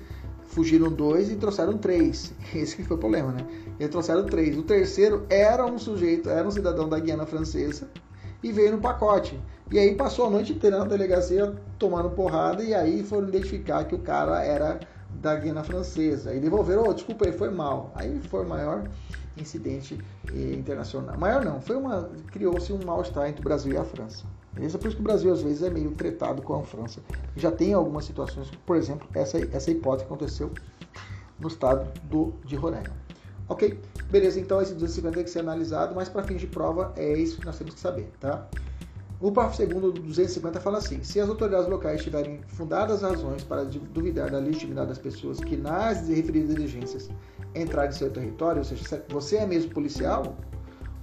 fugiram 0.55 0.89
dois 0.89 1.29
e 1.29 1.35
trouxeram 1.35 1.77
três. 1.77 2.33
Esse 2.55 2.77
que 2.77 2.83
foi 2.83 2.95
o 2.95 2.99
problema, 2.99 3.33
né? 3.33 3.45
Eles 3.77 3.91
trouxeram 3.91 4.25
três. 4.25 4.57
O 4.57 4.63
terceiro 4.63 5.25
era 5.29 5.65
um 5.65 5.77
sujeito, 5.77 6.29
era 6.29 6.47
um 6.47 6.51
cidadão 6.51 6.87
da 6.87 6.97
Guiana 6.97 7.25
Francesa 7.25 7.89
e 8.41 8.51
veio 8.53 8.71
no 8.71 8.77
pacote. 8.79 9.39
E 9.69 9.77
aí 9.77 9.93
passou 9.95 10.27
a 10.27 10.29
noite 10.29 10.53
inteira 10.53 10.79
na 10.79 10.85
delegacia 10.85 11.53
tomando 11.77 12.09
porrada 12.11 12.63
e 12.63 12.73
aí 12.73 13.03
foram 13.03 13.27
identificar 13.27 13.83
que 13.83 13.95
o 13.95 13.99
cara 13.99 14.41
era 14.43 14.79
da 15.21 15.35
Guiana 15.35 15.63
Francesa. 15.63 16.33
E 16.33 16.39
devolveram, 16.39 16.85
oh, 16.87 16.93
desculpa 16.93 17.25
aí, 17.25 17.33
foi 17.33 17.49
mal. 17.49 17.91
Aí 17.93 18.21
foi 18.29 18.45
o 18.45 18.47
maior 18.47 18.83
incidente 19.37 19.99
eh, 20.33 20.53
internacional. 20.53 21.17
Maior 21.17 21.43
não, 21.43 21.59
foi 21.59 21.75
uma 21.75 22.09
criou-se 22.31 22.71
um 22.71 22.79
mal-estar 22.85 23.27
entre 23.27 23.41
o 23.41 23.43
Brasil 23.43 23.73
e 23.73 23.77
a 23.77 23.83
França. 23.83 24.23
Beleza? 24.55 24.79
Por 24.79 24.87
isso 24.87 24.95
que 24.95 25.01
o 25.01 25.03
Brasil 25.03 25.31
às 25.31 25.41
vezes 25.41 25.61
é 25.61 25.69
meio 25.69 25.91
tretado 25.91 26.41
com 26.41 26.55
a 26.55 26.63
França. 26.63 27.01
Já 27.35 27.51
tem 27.51 27.73
algumas 27.73 28.05
situações, 28.05 28.49
por 28.65 28.77
exemplo, 28.77 29.07
essa, 29.13 29.37
essa 29.55 29.69
hipótese 29.69 30.05
aconteceu 30.05 30.49
no 31.37 31.49
estado 31.49 31.91
do, 32.05 32.33
de 32.45 32.55
Roraima. 32.55 32.95
Ok? 33.49 33.77
Beleza, 34.09 34.39
então 34.39 34.61
esse 34.61 34.73
250 34.73 35.13
tem 35.13 35.23
que 35.25 35.29
ser 35.29 35.39
analisado, 35.39 35.93
mas 35.93 36.07
para 36.07 36.23
fins 36.23 36.39
de 36.39 36.47
prova 36.47 36.93
é 36.95 37.13
isso 37.17 37.39
que 37.39 37.45
nós 37.45 37.57
temos 37.57 37.75
que 37.75 37.79
saber, 37.79 38.09
tá? 38.19 38.47
O 39.19 39.31
parágrafo 39.31 39.57
segundo 39.57 39.91
do 39.91 40.01
250 40.01 40.59
fala 40.59 40.77
assim: 40.77 41.03
se 41.03 41.19
as 41.19 41.29
autoridades 41.29 41.67
locais 41.67 42.01
tiverem 42.01 42.41
fundadas 42.47 43.01
razões 43.01 43.43
para 43.43 43.63
duvidar 43.63 44.29
da 44.29 44.39
legitimidade 44.39 44.89
das 44.89 44.97
pessoas 44.97 45.39
que 45.39 45.55
nas 45.55 46.07
referidas 46.07 46.55
diligências 46.55 47.09
entrarem 47.53 47.91
em 47.91 47.93
seu 47.93 48.09
território, 48.09 48.59
ou 48.59 48.65
seja, 48.65 49.03
você 49.09 49.37
é 49.37 49.45
mesmo 49.45 49.71
policial, 49.71 50.35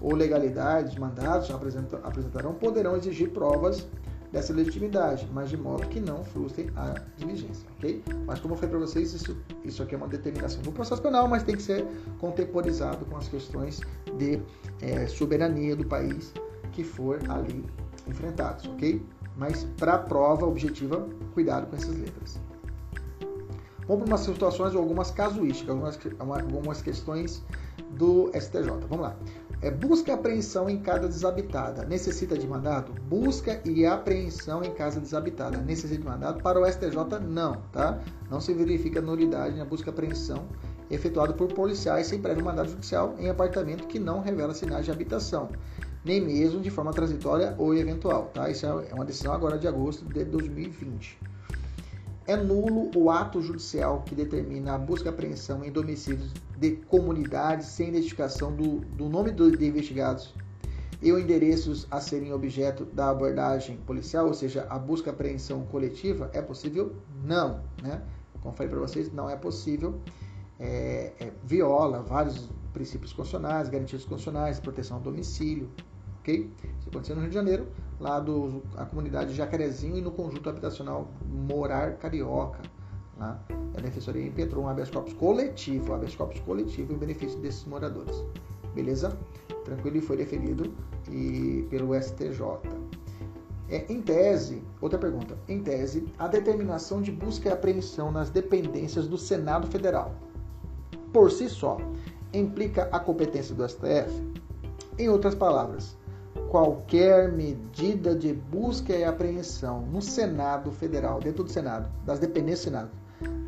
ou 0.02 0.14
legalidades, 0.14 0.96
mandatos 0.96 1.50
apresentarão, 1.50 2.54
poderão 2.54 2.96
exigir 2.96 3.30
provas 3.30 3.86
dessa 4.32 4.52
legitimidade, 4.52 5.28
mas 5.32 5.50
de 5.50 5.56
modo 5.56 5.86
que 5.88 6.00
não 6.00 6.24
frustrem 6.24 6.70
a 6.74 6.94
diligência, 7.16 7.68
ok? 7.76 8.02
Mas 8.26 8.40
como 8.40 8.54
eu 8.54 8.58
falei 8.58 8.70
para 8.70 8.78
vocês, 8.80 9.12
isso, 9.12 9.36
isso 9.62 9.82
aqui 9.82 9.94
é 9.94 9.98
uma 9.98 10.08
determinação 10.08 10.62
do 10.62 10.72
processo 10.72 11.02
penal, 11.02 11.28
mas 11.28 11.42
tem 11.42 11.54
que 11.54 11.62
ser 11.62 11.86
contemporizado 12.18 13.04
com 13.04 13.16
as 13.16 13.28
questões 13.28 13.80
de 14.16 14.40
é, 14.80 15.06
soberania 15.06 15.76
do 15.76 15.84
país 15.84 16.32
que 16.72 16.82
for 16.82 17.20
ali 17.28 17.64
enfrentados, 18.08 18.66
ok? 18.66 19.04
Mas 19.36 19.64
para 19.76 19.98
prova 19.98 20.46
objetiva, 20.46 21.06
cuidado 21.34 21.66
com 21.66 21.76
essas 21.76 21.94
letras. 21.94 22.40
Vamos 23.86 24.04
para 24.04 24.12
umas 24.12 24.20
situações 24.20 24.74
ou 24.74 24.80
algumas 24.80 25.10
casuísticas, 25.10 25.70
algumas, 25.70 25.98
algumas 26.42 26.80
questões 26.80 27.42
do 27.90 28.30
STJ. 28.34 28.70
Vamos 28.88 29.00
lá. 29.00 29.16
É, 29.62 29.70
busca 29.70 30.10
e 30.10 30.14
apreensão 30.14 30.68
em 30.68 30.80
casa 30.80 31.06
desabitada. 31.06 31.84
Necessita 31.84 32.36
de 32.36 32.48
mandado? 32.48 32.92
Busca 33.02 33.60
e 33.64 33.86
apreensão 33.86 34.64
em 34.64 34.74
casa 34.74 35.00
desabitada. 35.00 35.56
Necessita 35.58 36.00
de 36.00 36.04
mandado? 36.04 36.42
Para 36.42 36.60
o 36.60 36.66
STJ, 36.66 37.20
não, 37.20 37.62
tá? 37.70 38.00
Não 38.28 38.40
se 38.40 38.52
verifica 38.52 39.00
nulidade 39.00 39.56
na 39.56 39.64
busca 39.64 39.88
e 39.88 39.92
apreensão 39.92 40.48
efetuada 40.90 41.32
por 41.32 41.46
policiais 41.52 42.08
sem 42.08 42.20
prévio 42.20 42.44
mandado 42.44 42.70
judicial 42.70 43.14
em 43.18 43.30
apartamento 43.30 43.86
que 43.86 44.00
não 44.00 44.20
revela 44.20 44.52
sinais 44.52 44.84
de 44.84 44.90
habitação, 44.90 45.48
nem 46.04 46.20
mesmo 46.20 46.60
de 46.60 46.68
forma 46.68 46.90
transitória 46.90 47.54
ou 47.56 47.72
eventual, 47.72 48.30
tá? 48.34 48.50
Isso 48.50 48.66
é 48.66 48.92
uma 48.92 49.04
decisão 49.04 49.32
agora 49.32 49.56
de 49.56 49.68
agosto 49.68 50.04
de 50.04 50.24
2020. 50.24 51.18
É 52.26 52.36
nulo 52.36 52.90
o 52.96 53.10
ato 53.10 53.42
judicial 53.42 54.02
que 54.02 54.14
determina 54.14 54.74
a 54.74 54.78
busca 54.78 55.08
e 55.08 55.10
apreensão 55.10 55.64
em 55.64 55.72
domicílios 55.72 56.32
de 56.56 56.76
comunidades 56.88 57.66
sem 57.66 57.88
identificação 57.88 58.54
do, 58.54 58.80
do 58.80 59.08
nome 59.08 59.32
dos 59.32 59.60
investigados 59.60 60.32
e 61.02 61.10
os 61.12 61.20
endereços 61.20 61.86
a 61.90 62.00
serem 62.00 62.32
objeto 62.32 62.84
da 62.84 63.10
abordagem 63.10 63.76
policial, 63.78 64.28
ou 64.28 64.34
seja, 64.34 64.66
a 64.70 64.78
busca 64.78 65.10
e 65.10 65.12
apreensão 65.12 65.64
coletiva, 65.66 66.30
é 66.32 66.40
possível? 66.40 66.94
Não, 67.24 67.60
né? 67.82 68.00
Como 68.40 68.54
falei 68.54 68.70
para 68.70 68.80
vocês, 68.80 69.12
não 69.12 69.28
é 69.28 69.36
possível. 69.36 70.00
É, 70.60 71.12
é, 71.18 71.32
viola 71.42 72.02
vários 72.02 72.48
princípios 72.72 73.12
constitucionais, 73.12 73.68
garantias 73.68 74.04
constitucionais, 74.04 74.60
proteção 74.60 74.98
ao 74.98 75.02
domicílio, 75.02 75.68
ok? 76.22 76.50
Isso 76.78 76.88
aconteceu 76.88 77.16
no 77.16 77.22
Rio 77.22 77.30
de 77.30 77.34
Janeiro, 77.34 77.66
lá 78.00 78.18
do 78.18 78.62
a 78.76 78.86
comunidade 78.86 79.34
Jacarezinho 79.34 79.98
e 79.98 80.00
no 80.00 80.12
conjunto 80.12 80.48
habitacional 80.48 81.08
Morar 81.28 81.96
Carioca. 81.98 82.60
Lá, 83.18 83.42
a 83.76 83.80
Defensoria 83.80 84.26
impetrou 84.26 84.64
um 84.64 84.68
habeas 84.68 84.90
corpus 84.90 85.12
coletivo, 85.14 85.92
habeas 85.92 86.14
corpus 86.14 86.40
coletivo 86.40 86.92
em 86.92 86.96
benefício 86.96 87.38
desses 87.40 87.64
moradores. 87.64 88.24
Beleza? 88.74 89.18
Tranquilo, 89.64 89.98
e 89.98 90.00
foi 90.00 90.16
deferido 90.16 90.72
e 91.10 91.66
pelo 91.68 91.94
STJ. 91.94 92.40
É, 93.68 93.90
em 93.90 94.00
tese, 94.00 94.62
outra 94.80 94.98
pergunta. 94.98 95.36
Em 95.48 95.62
tese, 95.62 96.06
a 96.18 96.26
determinação 96.26 97.02
de 97.02 97.12
busca 97.12 97.48
e 97.48 97.52
apreensão 97.52 98.10
nas 98.10 98.30
dependências 98.30 99.06
do 99.06 99.18
Senado 99.18 99.66
Federal, 99.66 100.14
por 101.12 101.30
si 101.30 101.48
só, 101.48 101.78
implica 102.32 102.88
a 102.92 102.98
competência 102.98 103.54
do 103.54 103.66
STF? 103.68 104.10
Em 104.98 105.08
outras 105.08 105.34
palavras, 105.34 105.96
qualquer 106.52 107.32
medida 107.32 108.14
de 108.14 108.34
busca 108.34 108.92
e 108.92 109.02
apreensão 109.02 109.86
no 109.86 110.02
Senado 110.02 110.70
Federal, 110.70 111.18
dentro 111.18 111.42
do 111.44 111.50
Senado, 111.50 111.88
das 112.04 112.18
dependências 112.18 112.60
do 112.60 112.64
Senado, 112.64 112.90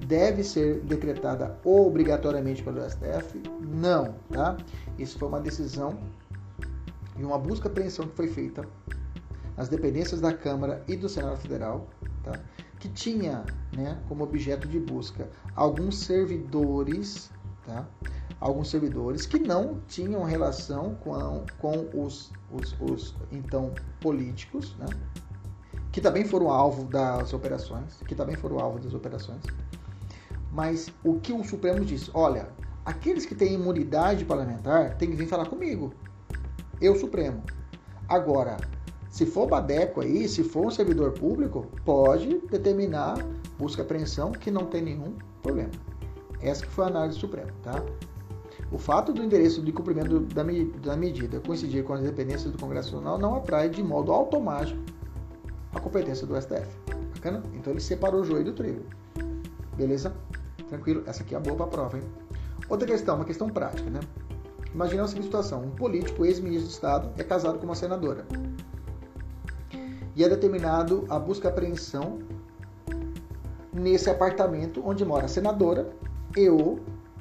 deve 0.06 0.42
ser 0.42 0.80
decretada 0.80 1.54
obrigatoriamente 1.62 2.62
pelo 2.62 2.80
STF? 2.80 3.42
Não, 3.60 4.14
tá? 4.32 4.56
Isso 4.98 5.18
foi 5.18 5.28
uma 5.28 5.38
decisão 5.38 5.98
e 7.18 7.22
uma 7.22 7.38
busca 7.38 7.68
e 7.68 7.70
apreensão 7.70 8.08
que 8.08 8.16
foi 8.16 8.26
feita 8.26 8.66
nas 9.54 9.68
dependências 9.68 10.22
da 10.22 10.32
Câmara 10.32 10.82
e 10.88 10.96
do 10.96 11.06
Senado 11.06 11.36
Federal, 11.36 11.86
tá? 12.22 12.40
que 12.80 12.88
tinha 12.88 13.44
né, 13.76 13.98
como 14.08 14.24
objeto 14.24 14.66
de 14.66 14.80
busca 14.80 15.28
alguns 15.54 15.98
servidores, 15.98 17.30
tá? 17.66 17.86
Alguns 18.44 18.68
servidores 18.68 19.24
que 19.24 19.38
não 19.38 19.80
tinham 19.88 20.22
relação 20.22 20.96
com, 20.96 21.46
com 21.58 21.88
os, 21.94 22.30
os, 22.52 22.76
os 22.78 23.16
então 23.32 23.72
políticos, 24.02 24.76
né? 24.78 24.84
que 25.90 25.98
também 25.98 26.26
foram 26.26 26.50
alvo 26.50 26.84
das 26.84 27.32
operações, 27.32 28.02
que 28.06 28.14
também 28.14 28.36
foram 28.36 28.58
alvo 28.58 28.78
das 28.78 28.92
operações. 28.92 29.40
Mas 30.52 30.92
o 31.02 31.18
que 31.20 31.32
o 31.32 31.42
Supremo 31.42 31.82
disse? 31.86 32.10
Olha, 32.12 32.50
aqueles 32.84 33.24
que 33.24 33.34
têm 33.34 33.54
imunidade 33.54 34.26
parlamentar 34.26 34.94
têm 34.98 35.10
que 35.10 35.16
vir 35.16 35.26
falar 35.26 35.46
comigo. 35.46 35.94
Eu, 36.82 36.94
Supremo. 36.96 37.42
Agora, 38.06 38.58
se 39.08 39.24
for 39.24 39.48
Badeco 39.48 40.02
aí, 40.02 40.28
se 40.28 40.44
for 40.44 40.66
um 40.66 40.70
servidor 40.70 41.12
público, 41.12 41.66
pode 41.82 42.40
determinar 42.50 43.16
busca 43.58 43.80
e 43.80 43.84
apreensão 43.84 44.32
que 44.32 44.50
não 44.50 44.66
tem 44.66 44.82
nenhum 44.82 45.14
problema. 45.42 45.70
Essa 46.42 46.66
que 46.66 46.70
foi 46.70 46.84
a 46.84 46.88
análise 46.88 47.16
do 47.16 47.20
Supremo, 47.22 47.50
tá? 47.62 47.82
O 48.74 48.78
fato 48.78 49.12
do 49.12 49.22
endereço 49.22 49.62
de 49.62 49.70
cumprimento 49.70 50.18
da, 50.18 50.42
da 50.82 50.96
medida 50.96 51.38
coincidir 51.38 51.84
com 51.84 51.92
as 51.92 52.00
dependências 52.00 52.50
do 52.50 52.58
Congresso 52.58 52.92
Nacional 52.92 53.16
não 53.16 53.36
atrai 53.36 53.68
de 53.68 53.80
modo 53.80 54.10
automático 54.10 54.76
a 55.72 55.78
competência 55.78 56.26
do 56.26 56.34
STF. 56.34 56.66
Bacana? 57.14 57.40
Então 57.54 57.72
ele 57.72 57.80
separou 57.80 58.22
o 58.22 58.24
joio 58.24 58.44
do 58.44 58.52
trigo. 58.52 58.82
Beleza? 59.76 60.12
Tranquilo? 60.68 61.04
Essa 61.06 61.22
aqui 61.22 61.36
é 61.36 61.38
a 61.38 61.40
boa 61.40 61.56
para 61.56 61.68
prova, 61.68 61.98
hein? 61.98 62.04
Outra 62.68 62.84
questão, 62.84 63.14
uma 63.14 63.24
questão 63.24 63.48
prática, 63.48 63.88
né? 63.88 64.00
Imagina 64.74 65.04
a 65.04 65.06
seguinte 65.06 65.26
situação: 65.26 65.62
um 65.62 65.70
político, 65.70 66.24
ex-ministro 66.24 66.66
de 66.66 66.74
Estado, 66.74 67.12
é 67.16 67.22
casado 67.22 67.60
com 67.60 67.66
uma 67.66 67.76
senadora 67.76 68.26
e 70.16 70.24
é 70.24 70.28
determinado 70.28 71.04
a 71.08 71.16
busca 71.16 71.46
e 71.46 71.50
apreensão 71.50 72.18
nesse 73.72 74.10
apartamento 74.10 74.82
onde 74.84 75.04
mora 75.04 75.26
a 75.26 75.28
senadora 75.28 75.92
e 76.36 76.48
o 76.48 76.80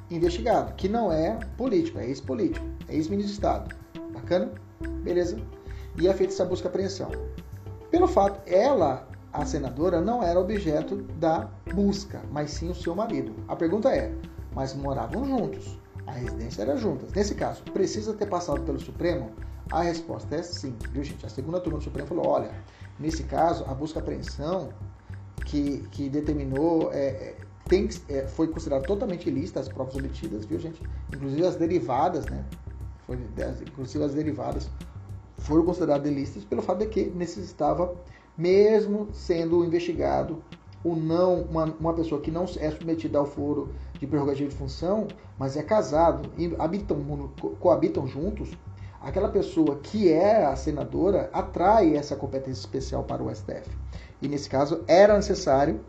investigado, 0.10 0.74
que 0.74 0.88
não 0.88 1.12
é 1.12 1.38
político, 1.58 2.00
é 2.00 2.06
ex-político, 2.08 2.66
é 2.88 2.96
ex-ministro 2.96 3.28
de 3.28 3.34
Estado. 3.34 3.76
Bacana? 4.13 4.52
Beleza? 5.04 5.38
E 6.00 6.08
é 6.08 6.13
feita 6.13 6.34
essa 6.34 6.46
busca 6.46 6.68
e 6.68 6.70
apreensão. 6.70 7.12
Pelo 7.89 8.08
fato, 8.08 8.42
ela, 8.48 9.08
a 9.32 9.46
senadora, 9.46 10.02
não 10.02 10.24
era 10.24 10.39
objeto 10.39 10.98
da 11.20 11.50
busca, 11.74 12.22
mas 12.32 12.52
sim 12.52 12.70
o 12.70 12.76
seu 12.76 12.96
marido. 12.96 13.34
A 13.48 13.56
pergunta 13.56 13.94
é, 13.94 14.13
mas 14.54 14.74
moravam 14.74 15.26
juntos, 15.26 15.80
a 16.08 16.12
residência 16.12 16.63
era 16.63 16.76
juntas. 16.76 17.12
Nesse 17.13 17.36
caso, 17.36 17.63
precisa 17.63 18.13
ter 18.13 18.28
passado 18.28 18.62
pelo 18.62 18.80
Supremo? 18.80 19.32
A 19.72 19.82
resposta 19.82 20.36
é 20.36 20.44
sim, 20.44 20.76
viu 20.92 21.04
gente? 21.04 21.26
A 21.26 21.30
segunda 21.30 21.60
turma 21.60 21.80
do 21.80 21.84
Supremo 21.84 22.08
falou, 22.08 22.28
olha, 22.28 22.52
Nesse 23.00 23.24
caso, 23.24 23.66
a 23.68 23.74
busca 23.74 24.00
apreensão 24.00 24.70
que, 25.46 25.80
que 25.92 26.10
determinou 26.10 26.92
é, 26.94 27.06
é, 27.06 27.38
tem, 27.67 27.89
é, 28.10 28.28
foi 28.28 28.47
considerada 28.47 28.86
totalmente 28.86 29.28
ilícita 29.30 29.60
as 29.60 29.69
provas 29.69 29.95
obtidas, 29.95 30.45
viu 30.45 30.60
gente? 30.60 30.82
Inclusive 31.13 31.45
as 31.45 31.56
derivadas, 31.56 32.26
né? 32.26 32.43
Foi, 33.06 33.17
inclusive 33.67 34.04
as 34.04 34.13
derivadas 34.13 34.69
foram 35.38 35.65
consideradas 35.65 36.10
ilícitas 36.10 36.43
pelo 36.45 36.62
fato 36.62 36.80
de 36.80 36.88
que 36.88 37.06
necessitava, 37.10 37.93
mesmo 38.38 39.10
sendo 39.13 39.63
investigado, 39.63 40.41
o 40.84 40.95
não 40.95 41.41
uma, 41.43 41.65
uma 41.80 41.93
pessoa 41.93 42.19
que 42.19 42.30
não 42.30 42.43
é 42.43 42.71
submetida 42.71 43.17
ao 43.17 43.26
foro 43.26 43.73
de 43.99 44.06
prerrogativa 44.06 44.49
de 44.49 44.56
função, 44.56 45.08
mas 45.38 45.56
é 45.56 45.63
casado 45.63 46.30
e 46.38 46.54
habitam, 46.60 46.97
coabitam 47.60 48.06
juntos, 48.06 48.52
aquela 49.02 49.30
pessoa 49.30 49.78
que 49.78 50.12
é 50.12 50.45
a 50.45 50.56
senadora 50.56 51.30
atrai 51.32 51.95
essa 51.95 52.15
competência 52.15 52.60
especial 52.60 53.04
para 53.04 53.23
o 53.23 53.34
STF. 53.34 53.69
E 54.21 54.28
nesse 54.28 54.49
caso 54.49 54.84
era 54.88 55.15
necessário 55.15 55.80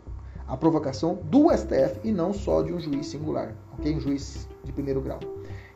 a 0.47 0.55
provocação 0.55 1.15
do 1.23 1.49
STF 1.49 1.99
e 2.03 2.11
não 2.11 2.33
só 2.33 2.61
de 2.61 2.73
um 2.73 2.79
juiz 2.79 3.07
singular, 3.07 3.53
ok? 3.73 3.95
Um 3.95 3.99
juiz 3.99 4.47
de 4.63 4.71
primeiro 4.71 5.01
grau. 5.01 5.19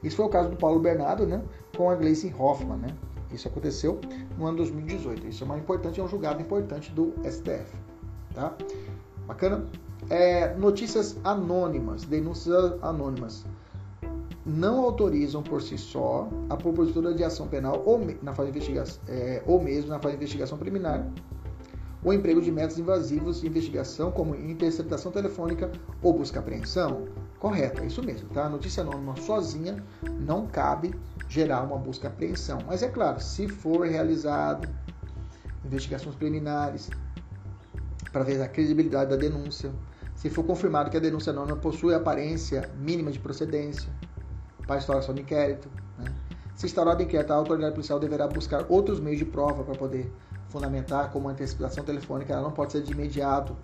Isso 0.04 0.16
foi 0.16 0.26
o 0.26 0.30
caso 0.30 0.50
do 0.50 0.56
Paulo 0.56 0.80
Bernardo, 0.80 1.26
né? 1.26 1.42
Com 1.76 1.90
a 1.90 1.96
Gleisi 1.96 2.34
Hoffmann, 2.38 2.78
né? 2.78 2.96
Isso 3.32 3.48
aconteceu 3.48 4.00
no 4.38 4.46
ano 4.46 4.58
2018. 4.58 5.28
Isso 5.28 5.44
é 5.44 5.46
uma 5.46 5.58
importante, 5.58 6.00
é 6.00 6.04
um 6.04 6.08
julgado 6.08 6.42
importante 6.42 6.92
do 6.92 7.14
STF, 7.24 7.76
tá? 8.34 8.56
Bacana? 9.28 9.66
É, 10.10 10.56
notícias 10.56 11.18
anônimas, 11.24 12.04
denúncias 12.04 12.74
anônimas 12.82 13.46
não 14.46 14.80
autorizam 14.80 15.44
por 15.44 15.62
si 15.62 15.78
só 15.78 16.28
a 16.50 16.58
propositura 16.58 17.14
de 17.14 17.24
ação 17.24 17.48
penal 17.48 17.84
ou, 17.86 18.00
na 18.24 18.34
fase 18.34 18.52
de 18.52 18.58
investigação, 18.58 19.02
é, 19.08 19.44
ou 19.46 19.62
mesmo 19.62 19.90
na 19.90 20.00
fase 20.00 20.16
de 20.16 20.24
investigação 20.24 20.58
preliminar 20.58 21.06
o 22.04 22.14
emprego 22.14 22.42
de 22.42 22.52
métodos 22.52 22.80
invasivos 22.80 23.42
de 23.42 23.48
investigação, 23.48 24.12
como 24.12 24.36
interceptação 24.36 25.12
telefônica 25.12 25.72
ou 26.02 26.14
busca-apreensão. 26.14 27.08
Correto, 27.40 27.82
é 27.82 27.88
isso 27.88 28.02
mesmo, 28.04 28.30
tá? 28.30 28.46
A 28.46 28.50
notícia 28.50 28.82
anônima 28.82 29.16
sozinha 29.18 29.84
não 30.20 30.48
cabe 30.48 30.96
gerar 31.28 31.62
uma 31.62 31.78
busca-apreensão. 31.78 32.60
Mas 32.66 32.84
é 32.84 32.88
claro, 32.88 33.20
se 33.20 33.48
for 33.48 33.86
realizado 33.86 34.68
investigações 35.66 36.16
preliminares 36.16 36.90
para 38.12 38.24
ver 38.24 38.42
a 38.42 38.48
credibilidade 38.48 39.10
da 39.10 39.16
denúncia, 39.16 39.72
se 40.16 40.30
for 40.30 40.44
confirmado 40.44 40.90
que 40.90 40.98
a 40.98 41.00
denúncia 41.00 41.32
anônima 41.32 41.58
possui 41.58 41.94
aparência 41.94 42.70
mínima 42.78 43.12
de 43.12 43.20
procedência, 43.20 43.90
para 44.70 44.78
instauração 44.78 45.16
do 45.16 45.22
inquérito. 45.22 45.68
Né? 45.98 46.06
Se 46.56 46.68
instaurado 46.68 47.02
inquérito, 47.02 47.32
a 47.32 47.36
autoridade 47.36 47.74
policial 47.74 48.00
deverá 48.00 48.28
buscar 48.28 48.66
outros 48.70 49.00
meios 49.00 49.18
de 49.18 49.26
prova 49.26 49.64
para 49.64 49.74
poder 49.74 50.12
fundamentar, 50.50 51.12
como 51.12 51.30
antecipação 51.30 51.84
telefônica, 51.84 52.34
ela 52.34 52.42
não 52.42 52.52
pode 52.52 52.72
ser 52.72 52.84
de 52.84 52.92
imediato. 52.92 53.56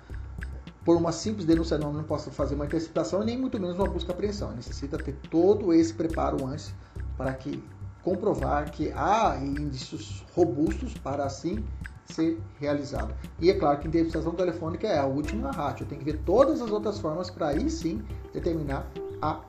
Por 0.83 0.95
uma 0.95 1.11
simples 1.11 1.45
denúncia, 1.45 1.77
não, 1.77 1.91
não 1.91 2.03
posso 2.03 2.29
fazer 2.31 2.55
uma 2.55 2.65
antecipação 2.65 3.23
nem 3.23 3.37
muito 3.37 3.59
menos 3.59 3.77
uma 3.77 3.87
busca 3.87 4.11
apreensão. 4.11 4.51
Necessita 4.51 4.97
ter 4.97 5.13
todo 5.29 5.73
esse 5.73 5.93
preparo 5.93 6.45
antes 6.45 6.73
para 7.17 7.33
que 7.33 7.63
comprovar 8.03 8.69
que 8.69 8.91
há 8.91 9.35
indícios 9.41 10.23
robustos 10.35 10.93
para 10.93 11.25
assim 11.25 11.65
ser 12.05 12.39
realizado. 12.59 13.15
E 13.39 13.49
é 13.49 13.53
claro 13.55 13.79
que 13.79 13.87
a 13.87 13.89
interceptação 13.89 14.33
telefônica 14.33 14.87
é 14.87 14.99
a 14.99 15.05
última 15.05 15.51
rádio. 15.51 15.87
Tem 15.87 15.97
que 15.97 16.05
ver 16.05 16.19
todas 16.19 16.61
as 16.61 16.69
outras 16.69 16.99
formas 16.99 17.31
para 17.31 17.47
aí 17.47 17.67
sim 17.67 18.03
determinar 18.31 18.87
a 19.21 19.41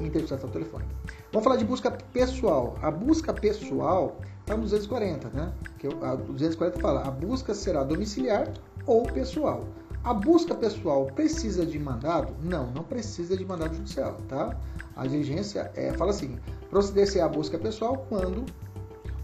interceptação 0.00 0.48
telefônica. 0.50 0.94
Vamos 1.32 1.44
falar 1.44 1.56
de 1.56 1.64
busca 1.64 1.90
pessoal. 1.90 2.78
A 2.80 2.90
busca 2.90 3.32
pessoal 3.32 4.20
está 4.44 4.56
no 4.56 4.62
240, 4.62 5.28
né? 5.30 5.52
Que 5.78 5.86
a 5.86 6.14
240 6.14 6.78
fala: 6.78 7.02
a 7.06 7.10
busca 7.10 7.54
será 7.54 7.82
domiciliar 7.82 8.52
ou 8.86 9.02
pessoal. 9.04 9.64
A 10.04 10.12
busca 10.12 10.54
pessoal 10.54 11.06
precisa 11.06 11.64
de 11.64 11.78
mandado? 11.78 12.34
Não, 12.42 12.70
não 12.70 12.84
precisa 12.84 13.36
de 13.36 13.44
mandado 13.44 13.74
judicial, 13.74 14.18
tá? 14.28 14.54
A 14.94 15.06
diligência 15.06 15.72
é, 15.74 15.92
fala 15.94 16.10
assim: 16.10 16.38
proceder-se 16.68 17.20
à 17.20 17.28
busca 17.28 17.58
pessoal 17.58 18.06
quando 18.08 18.44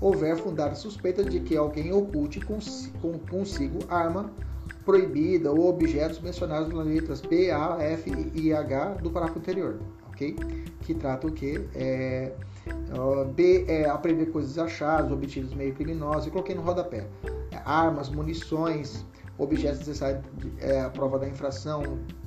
houver 0.00 0.36
fundada 0.36 0.74
suspeita 0.74 1.22
de 1.22 1.40
que 1.40 1.54
alguém 1.54 1.92
oculte 1.92 2.40
consigo 2.40 3.78
arma 3.90 4.30
proibida 4.86 5.52
ou 5.52 5.68
objetos 5.68 6.18
mencionados 6.20 6.72
nas 6.72 6.86
letras 6.86 7.20
B, 7.20 7.50
A, 7.50 7.76
F 7.82 8.10
e 8.34 8.50
H 8.50 8.94
do 8.94 9.10
parágrafo 9.10 9.38
anterior 9.38 9.78
ok? 10.20 10.36
Que 10.82 10.94
trata 10.94 11.26
o 11.26 11.32
que? 11.32 11.66
É, 11.74 12.32
B 13.34 13.64
é 13.68 13.88
aprender 13.88 14.26
coisas 14.26 14.58
achadas, 14.58 15.10
obtidos 15.10 15.54
meio 15.54 15.74
criminosos, 15.74 16.26
e 16.26 16.30
coloquei 16.30 16.54
no 16.54 16.62
rodapé. 16.62 17.06
É, 17.50 17.60
armas, 17.64 18.08
munições, 18.08 19.06
objetos 19.38 19.78
necessários 19.78 20.22
é, 20.58 20.80
à 20.80 20.90
prova 20.90 21.18
da 21.18 21.28
infração 21.28 21.82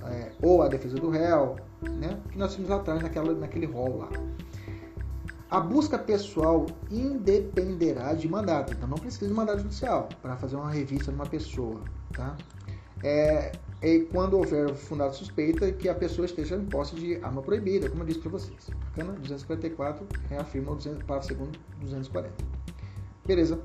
é, 0.06 0.32
ou 0.41 0.62
a 0.63 0.67
defesa 0.67 0.96
do 0.96 1.10
réu, 1.10 1.56
né? 1.82 2.19
Que 2.32 2.38
nós 2.38 2.54
tínhamos 2.54 2.72
atrás 2.76 3.02
naquela, 3.02 3.34
naquele 3.34 3.65
rol 3.65 3.98
lá. 4.00 4.10
A 5.50 5.60
busca 5.60 6.00
pessoal 6.00 6.65
independerá 6.89 8.13
de 8.13 8.28
mandato, 8.28 8.74
então 8.74 8.89
não 8.89 8.98
precisa 8.98 9.28
de 9.28 9.34
mandato 9.34 9.60
judicial 9.60 10.10
para 10.19 10.36
fazer 10.36 10.56
uma 10.56 10.72
revista 10.72 11.12
de 11.12 11.15
uma 11.15 11.28
pessoa, 11.28 11.82
tá? 12.12 12.36
É, 13.04 13.52
é 13.82 14.00
quando 14.12 14.38
houver 14.38 14.74
fundada 14.76 15.12
suspeita 15.12 15.72
que 15.74 15.89
a 15.89 15.96
pessoa 15.96 16.26
esteja 16.26 16.56
em 16.56 16.66
posse 16.66 16.96
de 16.96 17.16
arma 17.18 17.42
proibida, 17.42 17.89
como 17.89 18.04
eu 18.04 18.08
disse 18.08 18.20
para 18.20 18.32
vocês. 18.32 18.70
Bacana? 18.86 19.13
244 19.13 20.08
reafirma 20.30 20.72
o 20.72 20.76
200, 20.76 21.04
parágrafo 21.04 21.28
segundo 21.28 21.60
240. 21.82 22.34
Beleza. 23.26 23.60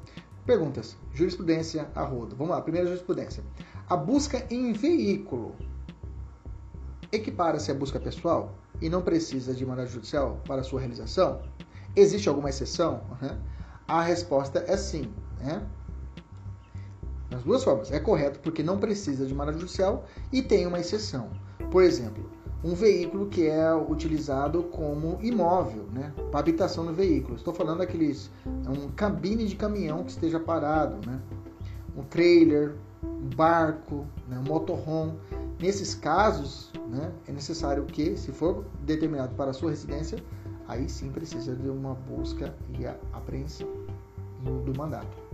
Perguntas. 0.45 0.97
Jurisprudência 1.13 1.89
a 1.95 2.03
rodo. 2.03 2.35
Vamos 2.35 2.55
lá, 2.55 2.61
primeira 2.63 2.87
jurisprudência. 2.87 3.45
A 3.89 3.97
busca 3.97 4.47
em 4.51 4.73
veículo 4.73 5.55
equipara-se 7.13 7.71
à 7.71 7.75
busca 7.75 7.99
pessoal 7.99 8.55
e 8.81 8.89
não 8.89 9.03
precisa 9.03 9.55
de 9.55 9.65
mandado 9.65 9.89
judicial 9.89 10.41
para 10.47 10.63
sua 10.63 10.81
realização? 10.81 11.43
Existe 11.95 12.29
alguma 12.29 12.49
exceção? 12.49 13.03
Uhum. 13.23 13.39
A 13.87 14.03
resposta 14.03 14.65
é 14.67 14.77
sim. 14.77 15.13
Né? 15.39 15.67
Nas 17.31 17.43
duas 17.43 17.63
formas. 17.63 17.91
É 17.93 18.01
correto 18.01 18.41
porque 18.41 18.63
não 18.63 18.79
precisa 18.79 19.27
de 19.27 19.35
mandado 19.35 19.59
judicial 19.59 20.07
e 20.33 20.43
tem 20.43 20.67
uma 20.67 20.81
exceção. 20.81 21.29
Por 21.71 21.83
exemplo, 21.83 22.25
um 22.65 22.75
veículo 22.75 23.27
que 23.27 23.47
é 23.47 23.75
utilizado 23.75 24.63
como 24.65 25.19
imóvel, 25.23 25.85
né, 25.93 26.13
para 26.31 26.41
habitação 26.41 26.85
no 26.85 26.93
veículo. 26.93 27.37
Estou 27.37 27.55
falando 27.55 27.79
daqueles 27.79 28.31
um 28.47 28.91
cabine 28.93 29.47
de 29.47 29.55
caminhão 29.55 30.03
que 30.03 30.11
esteja 30.11 30.41
parado, 30.41 30.97
né, 31.09 31.21
um 31.97 32.03
trailer, 32.03 32.75
um 33.03 33.29
barco, 33.37 34.07
né, 34.29 34.39
um 34.39 34.43
motorhome. 34.43 35.19
Nesses 35.61 35.95
casos, 35.95 36.73
né, 36.89 37.13
é 37.27 37.33
necessário 37.33 37.85
que, 37.85 38.17
se 38.17 38.33
for 38.33 38.65
determinado 38.83 39.35
para 39.35 39.51
a 39.51 39.55
sua 39.55 39.71
residência, 39.71 40.19
aí 40.67 40.89
sim 40.89 41.11
precisa 41.11 41.55
de 41.55 41.69
uma 41.69 41.95
busca 41.95 42.55
e 42.79 42.87
apreensão 43.13 43.69
do 44.65 44.77
mandato. 44.77 45.28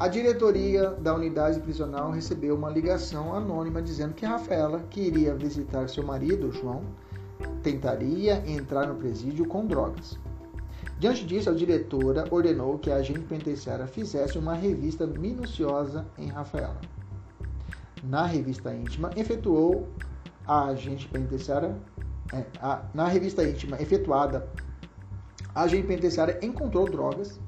A 0.00 0.06
diretoria 0.06 0.90
da 0.90 1.12
unidade 1.12 1.58
prisional 1.58 2.12
recebeu 2.12 2.54
uma 2.54 2.70
ligação 2.70 3.34
anônima 3.34 3.82
dizendo 3.82 4.14
que 4.14 4.24
Rafaela, 4.24 4.84
que 4.88 5.00
iria 5.00 5.34
visitar 5.34 5.88
seu 5.88 6.04
marido, 6.04 6.52
João, 6.52 6.84
tentaria 7.64 8.48
entrar 8.48 8.86
no 8.86 8.94
presídio 8.94 9.44
com 9.44 9.66
drogas. 9.66 10.16
Diante 11.00 11.26
disso, 11.26 11.50
a 11.50 11.52
diretora 11.52 12.24
ordenou 12.30 12.78
que 12.78 12.92
a 12.92 12.96
agente 12.96 13.22
penitenciária 13.22 13.88
fizesse 13.88 14.38
uma 14.38 14.54
revista 14.54 15.04
minuciosa 15.04 16.06
em 16.16 16.28
Rafaela. 16.28 16.80
Na 18.04 18.24
revista 18.24 18.72
íntima, 18.72 19.10
efetuou 19.16 19.88
a 20.46 20.66
agente 20.66 21.08
penitenciária. 21.08 21.76
É, 22.32 22.44
a, 22.60 22.84
na 22.94 23.08
revista 23.08 23.42
íntima 23.42 23.82
efetuada, 23.82 24.48
a 25.52 25.62
agente 25.62 25.88
penitenciária 25.88 26.38
encontrou 26.40 26.88
drogas 26.88 27.40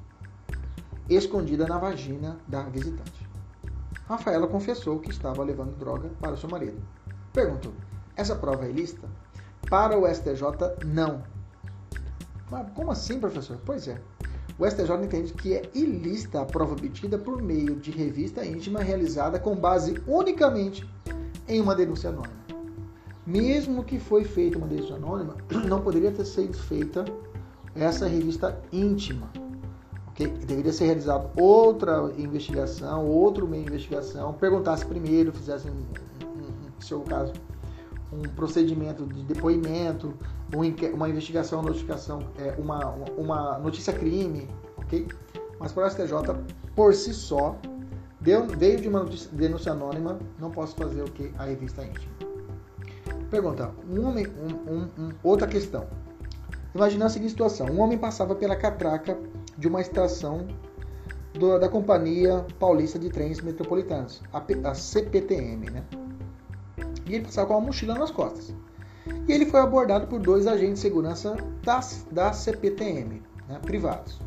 escondida 1.11 1.67
na 1.67 1.79
vagina 1.79 2.39
da 2.47 2.63
visitante. 2.63 3.29
Rafaela 4.09 4.47
confessou 4.47 4.99
que 4.99 5.11
estava 5.11 5.43
levando 5.43 5.77
droga 5.79 6.11
para 6.21 6.37
seu 6.37 6.49
marido. 6.49 6.81
Perguntou: 7.33 7.73
essa 8.17 8.35
prova 8.35 8.67
é 8.67 8.71
ilícita? 8.71 9.09
Para 9.69 9.99
o 9.99 10.07
STJ, 10.07 10.85
não. 10.85 11.23
Mas 12.51 12.67
como 12.75 12.91
assim, 12.91 13.21
professor? 13.21 13.59
Pois 13.65 13.87
é. 13.87 14.01
O 14.59 14.69
STJ 14.69 15.05
entende 15.05 15.33
que 15.33 15.55
é 15.55 15.71
ilícita 15.75 16.41
a 16.43 16.45
prova 16.45 16.73
obtida 16.73 17.17
por 17.17 17.41
meio 17.41 17.77
de 17.77 17.91
revista 17.91 18.45
íntima 18.45 18.81
realizada 18.81 19.39
com 19.39 19.57
base 19.57 20.03
unicamente 20.07 20.89
em 21.49 21.61
uma 21.61 21.75
denúncia 21.75 22.11
anônima. 22.11 22.41
Mesmo 23.27 23.85
que 23.85 23.99
foi 23.99 24.25
feita 24.25 24.59
uma 24.59 24.67
denúncia 24.67 24.97
anônima, 24.97 25.37
não 25.67 25.81
poderia 25.81 26.13
ter 26.13 26.25
sido 26.25 26.59
feita 26.59 27.05
essa 27.75 28.07
revista 28.07 28.61
íntima 28.73 29.31
deveria 30.27 30.73
ser 30.73 30.87
realizada 30.87 31.31
outra 31.37 32.13
investigação, 32.17 33.07
outro 33.07 33.47
meio 33.47 33.65
de 33.65 33.71
investigação, 33.71 34.33
perguntasse 34.35 34.85
primeiro, 34.85 35.33
fizesse, 35.33 35.69
um, 35.69 35.73
um, 35.73 36.71
no 36.77 36.83
seu 36.83 37.01
caso, 37.01 37.33
um 38.13 38.23
procedimento 38.35 39.07
de 39.07 39.23
depoimento, 39.23 40.15
uma 40.93 41.09
investigação, 41.09 41.63
notificação, 41.63 42.25
é, 42.39 42.55
uma, 42.59 42.95
uma 43.17 43.59
notícia 43.59 43.93
crime, 43.93 44.49
ok? 44.77 45.07
Mas 45.59 45.73
para 45.73 45.87
o 45.87 45.91
STJ, 45.91 46.13
por 46.75 46.95
si 46.95 47.15
só, 47.15 47.57
veio 48.21 48.47
de 48.81 48.89
uma 48.89 49.01
notícia, 49.01 49.31
denúncia 49.33 49.73
anônima, 49.73 50.19
não 50.39 50.51
posso 50.51 50.75
fazer 50.75 51.03
o 51.03 51.11
que? 51.11 51.33
A 51.39 51.45
revista 51.45 51.85
íntima. 51.85 52.13
Pergunta, 53.31 53.71
um 53.89 54.07
homem, 54.07 54.27
um, 54.27 55.03
um, 55.03 55.11
outra 55.23 55.47
questão. 55.47 55.87
Imagina 56.75 57.07
a 57.07 57.09
seguinte 57.09 57.31
situação: 57.31 57.69
um 57.69 57.81
homem 57.81 57.97
passava 57.97 58.35
pela 58.35 58.57
catraca 58.57 59.17
de 59.61 59.69
uma 59.69 59.83
estação 59.83 60.49
do, 61.35 61.59
da 61.59 61.69
Companhia 61.69 62.45
Paulista 62.59 62.99
de 62.99 63.11
Trens 63.11 63.43
Metropolitanos, 63.43 64.23
a, 64.33 64.43
a 64.71 64.75
CPTM, 64.75 65.71
né? 65.71 65.85
E 67.07 67.15
ele 67.15 67.25
passava 67.25 67.49
com 67.49 67.55
uma 67.55 67.67
mochila 67.67 67.95
nas 67.95 68.11
costas. 68.11 68.55
E 69.29 69.33
ele 69.33 69.45
foi 69.45 69.61
abordado 69.61 70.07
por 70.07 70.19
dois 70.19 70.47
agentes 70.47 70.77
de 70.77 70.81
segurança 70.81 71.37
da, 71.63 71.81
da 72.11 72.33
CPTM, 72.33 73.23
né, 73.47 73.59
privados. 73.61 74.19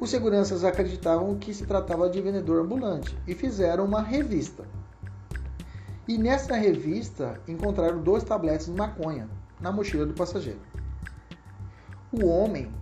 Os 0.00 0.10
seguranças 0.10 0.64
acreditavam 0.64 1.36
que 1.36 1.54
se 1.54 1.64
tratava 1.64 2.10
de 2.10 2.20
vendedor 2.20 2.64
ambulante 2.64 3.16
e 3.26 3.34
fizeram 3.34 3.84
uma 3.84 4.02
revista. 4.02 4.64
E 6.08 6.18
nessa 6.18 6.56
revista 6.56 7.40
encontraram 7.46 8.02
dois 8.02 8.24
tabletes 8.24 8.66
de 8.66 8.72
maconha 8.72 9.28
na 9.60 9.70
mochila 9.70 10.04
do 10.04 10.14
passageiro. 10.14 10.60
O 12.10 12.26
homem 12.26 12.81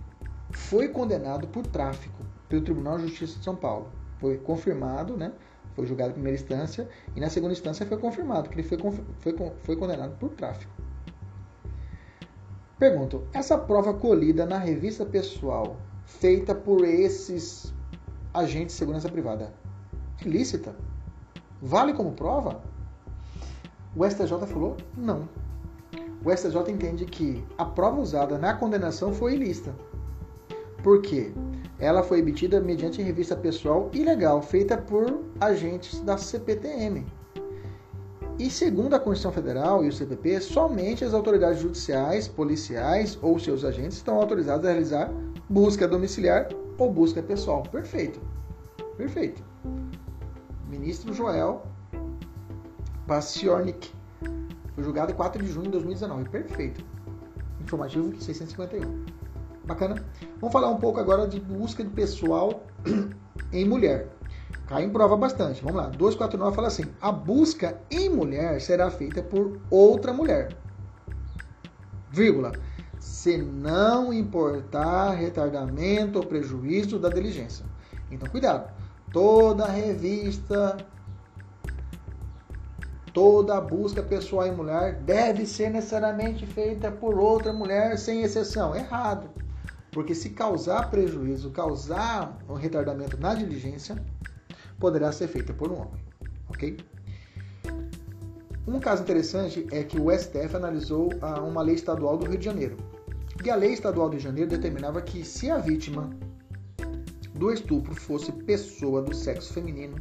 foi 0.53 0.87
condenado 0.89 1.47
por 1.47 1.65
tráfico 1.65 2.21
pelo 2.47 2.63
Tribunal 2.63 2.97
de 2.97 3.07
Justiça 3.07 3.37
de 3.37 3.43
São 3.43 3.55
Paulo. 3.55 3.89
Foi 4.19 4.37
confirmado, 4.37 5.15
né? 5.15 5.31
Foi 5.73 5.85
julgado 5.85 6.11
em 6.11 6.13
primeira 6.13 6.37
instância 6.37 6.87
e 7.15 7.19
na 7.19 7.29
segunda 7.29 7.53
instância 7.53 7.85
foi 7.85 7.97
confirmado 7.97 8.49
que 8.49 8.55
ele 8.55 8.67
foi, 8.67 8.77
foi, 9.19 9.35
foi 9.63 9.75
condenado 9.75 10.17
por 10.17 10.29
tráfico. 10.31 10.71
Pergunto: 12.77 13.23
essa 13.31 13.57
prova 13.57 13.93
colhida 13.93 14.45
na 14.45 14.57
revista 14.57 15.05
pessoal 15.05 15.77
feita 16.05 16.53
por 16.53 16.83
esses 16.83 17.73
agentes 18.33 18.73
de 18.73 18.79
segurança 18.79 19.07
privada 19.07 19.53
é 20.21 20.27
ilícita? 20.27 20.75
Vale 21.61 21.93
como 21.93 22.11
prova? 22.11 22.61
O 23.95 24.07
STJ 24.07 24.45
falou 24.47 24.77
não. 24.97 25.29
O 26.23 26.35
STJ 26.35 26.71
entende 26.71 27.05
que 27.05 27.43
a 27.57 27.65
prova 27.65 27.99
usada 27.99 28.37
na 28.37 28.53
condenação 28.53 29.13
foi 29.13 29.35
ilícita 29.35 29.73
por 30.83 31.01
quê? 31.01 31.31
Ela 31.79 32.03
foi 32.03 32.19
emitida 32.19 32.59
mediante 32.59 33.01
revista 33.01 33.35
pessoal 33.35 33.89
ilegal, 33.93 34.41
feita 34.41 34.77
por 34.77 35.21
agentes 35.39 35.99
da 36.01 36.17
CPTM. 36.17 37.05
E 38.39 38.49
segundo 38.49 38.95
a 38.95 38.99
Constituição 38.99 39.31
Federal 39.31 39.83
e 39.83 39.89
o 39.89 39.93
CPP, 39.93 40.41
somente 40.41 41.05
as 41.05 41.13
autoridades 41.13 41.59
judiciais, 41.59 42.27
policiais 42.27 43.17
ou 43.21 43.37
seus 43.39 43.63
agentes 43.63 43.97
estão 43.97 44.15
autorizados 44.15 44.65
a 44.65 44.69
realizar 44.69 45.11
busca 45.49 45.87
domiciliar 45.87 46.49
ou 46.77 46.91
busca 46.91 47.21
pessoal. 47.21 47.63
Perfeito. 47.63 48.19
Perfeito. 48.97 49.43
Ministro 50.69 51.13
Joel 51.13 51.61
Baciornik 53.05 53.91
foi 54.73 54.83
julgado 54.83 55.11
em 55.11 55.15
4 55.15 55.43
de 55.43 55.51
junho 55.51 55.65
de 55.65 55.71
2019. 55.71 56.29
Perfeito. 56.29 56.83
Informativo 57.59 58.19
651. 58.19 59.20
Bacana? 59.65 60.03
Vamos 60.39 60.51
falar 60.51 60.69
um 60.69 60.77
pouco 60.77 60.99
agora 60.99 61.27
de 61.27 61.39
busca 61.39 61.83
de 61.83 61.89
pessoal 61.89 62.63
em 63.51 63.67
mulher. 63.67 64.09
Cai 64.67 64.83
em 64.83 64.89
prova 64.89 65.17
bastante. 65.17 65.61
Vamos 65.61 65.77
lá. 65.77 65.89
249 65.89 66.55
fala 66.55 66.67
assim: 66.67 66.85
a 67.01 67.11
busca 67.11 67.79
em 67.91 68.09
mulher 68.09 68.59
será 68.61 68.89
feita 68.89 69.21
por 69.21 69.59
outra 69.69 70.13
mulher. 70.13 70.55
Vírgula. 72.09 72.51
Se 72.99 73.37
não 73.37 74.13
importar 74.13 75.11
retardamento 75.11 76.19
ou 76.19 76.25
prejuízo 76.25 76.99
da 76.99 77.09
diligência. 77.09 77.65
Então, 78.11 78.29
cuidado. 78.29 78.71
Toda 79.11 79.65
revista, 79.65 80.77
toda 83.13 83.59
busca 83.59 84.01
pessoal 84.01 84.47
em 84.47 84.55
mulher 84.55 85.01
deve 85.01 85.45
ser 85.45 85.69
necessariamente 85.69 86.45
feita 86.45 86.91
por 86.91 87.17
outra 87.17 87.51
mulher, 87.51 87.97
sem 87.97 88.21
exceção. 88.21 88.75
Errado. 88.75 89.29
Porque 89.91 90.15
se 90.15 90.29
causar 90.29 90.89
prejuízo, 90.89 91.51
causar 91.51 92.37
um 92.47 92.53
retardamento 92.53 93.17
na 93.17 93.33
diligência, 93.35 94.01
poderá 94.79 95.11
ser 95.11 95.27
feita 95.27 95.53
por 95.53 95.71
um 95.71 95.81
homem, 95.81 96.01
ok? 96.49 96.77
Um 98.67 98.79
caso 98.79 99.03
interessante 99.03 99.67
é 99.71 99.83
que 99.83 99.99
o 99.99 100.09
STF 100.11 100.55
analisou 100.55 101.09
uma 101.47 101.61
lei 101.61 101.75
estadual 101.75 102.17
do 102.17 102.25
Rio 102.25 102.37
de 102.37 102.45
Janeiro. 102.45 102.77
E 103.43 103.49
a 103.49 103.55
lei 103.55 103.73
estadual 103.73 104.07
do 104.07 104.13
Rio 104.13 104.19
de 104.19 104.25
Janeiro 104.25 104.49
determinava 104.49 105.01
que 105.01 105.25
se 105.25 105.49
a 105.49 105.57
vítima 105.57 106.09
do 107.35 107.51
estupro 107.51 107.93
fosse 107.95 108.31
pessoa 108.31 109.01
do 109.01 109.15
sexo 109.15 109.53
feminino 109.53 109.95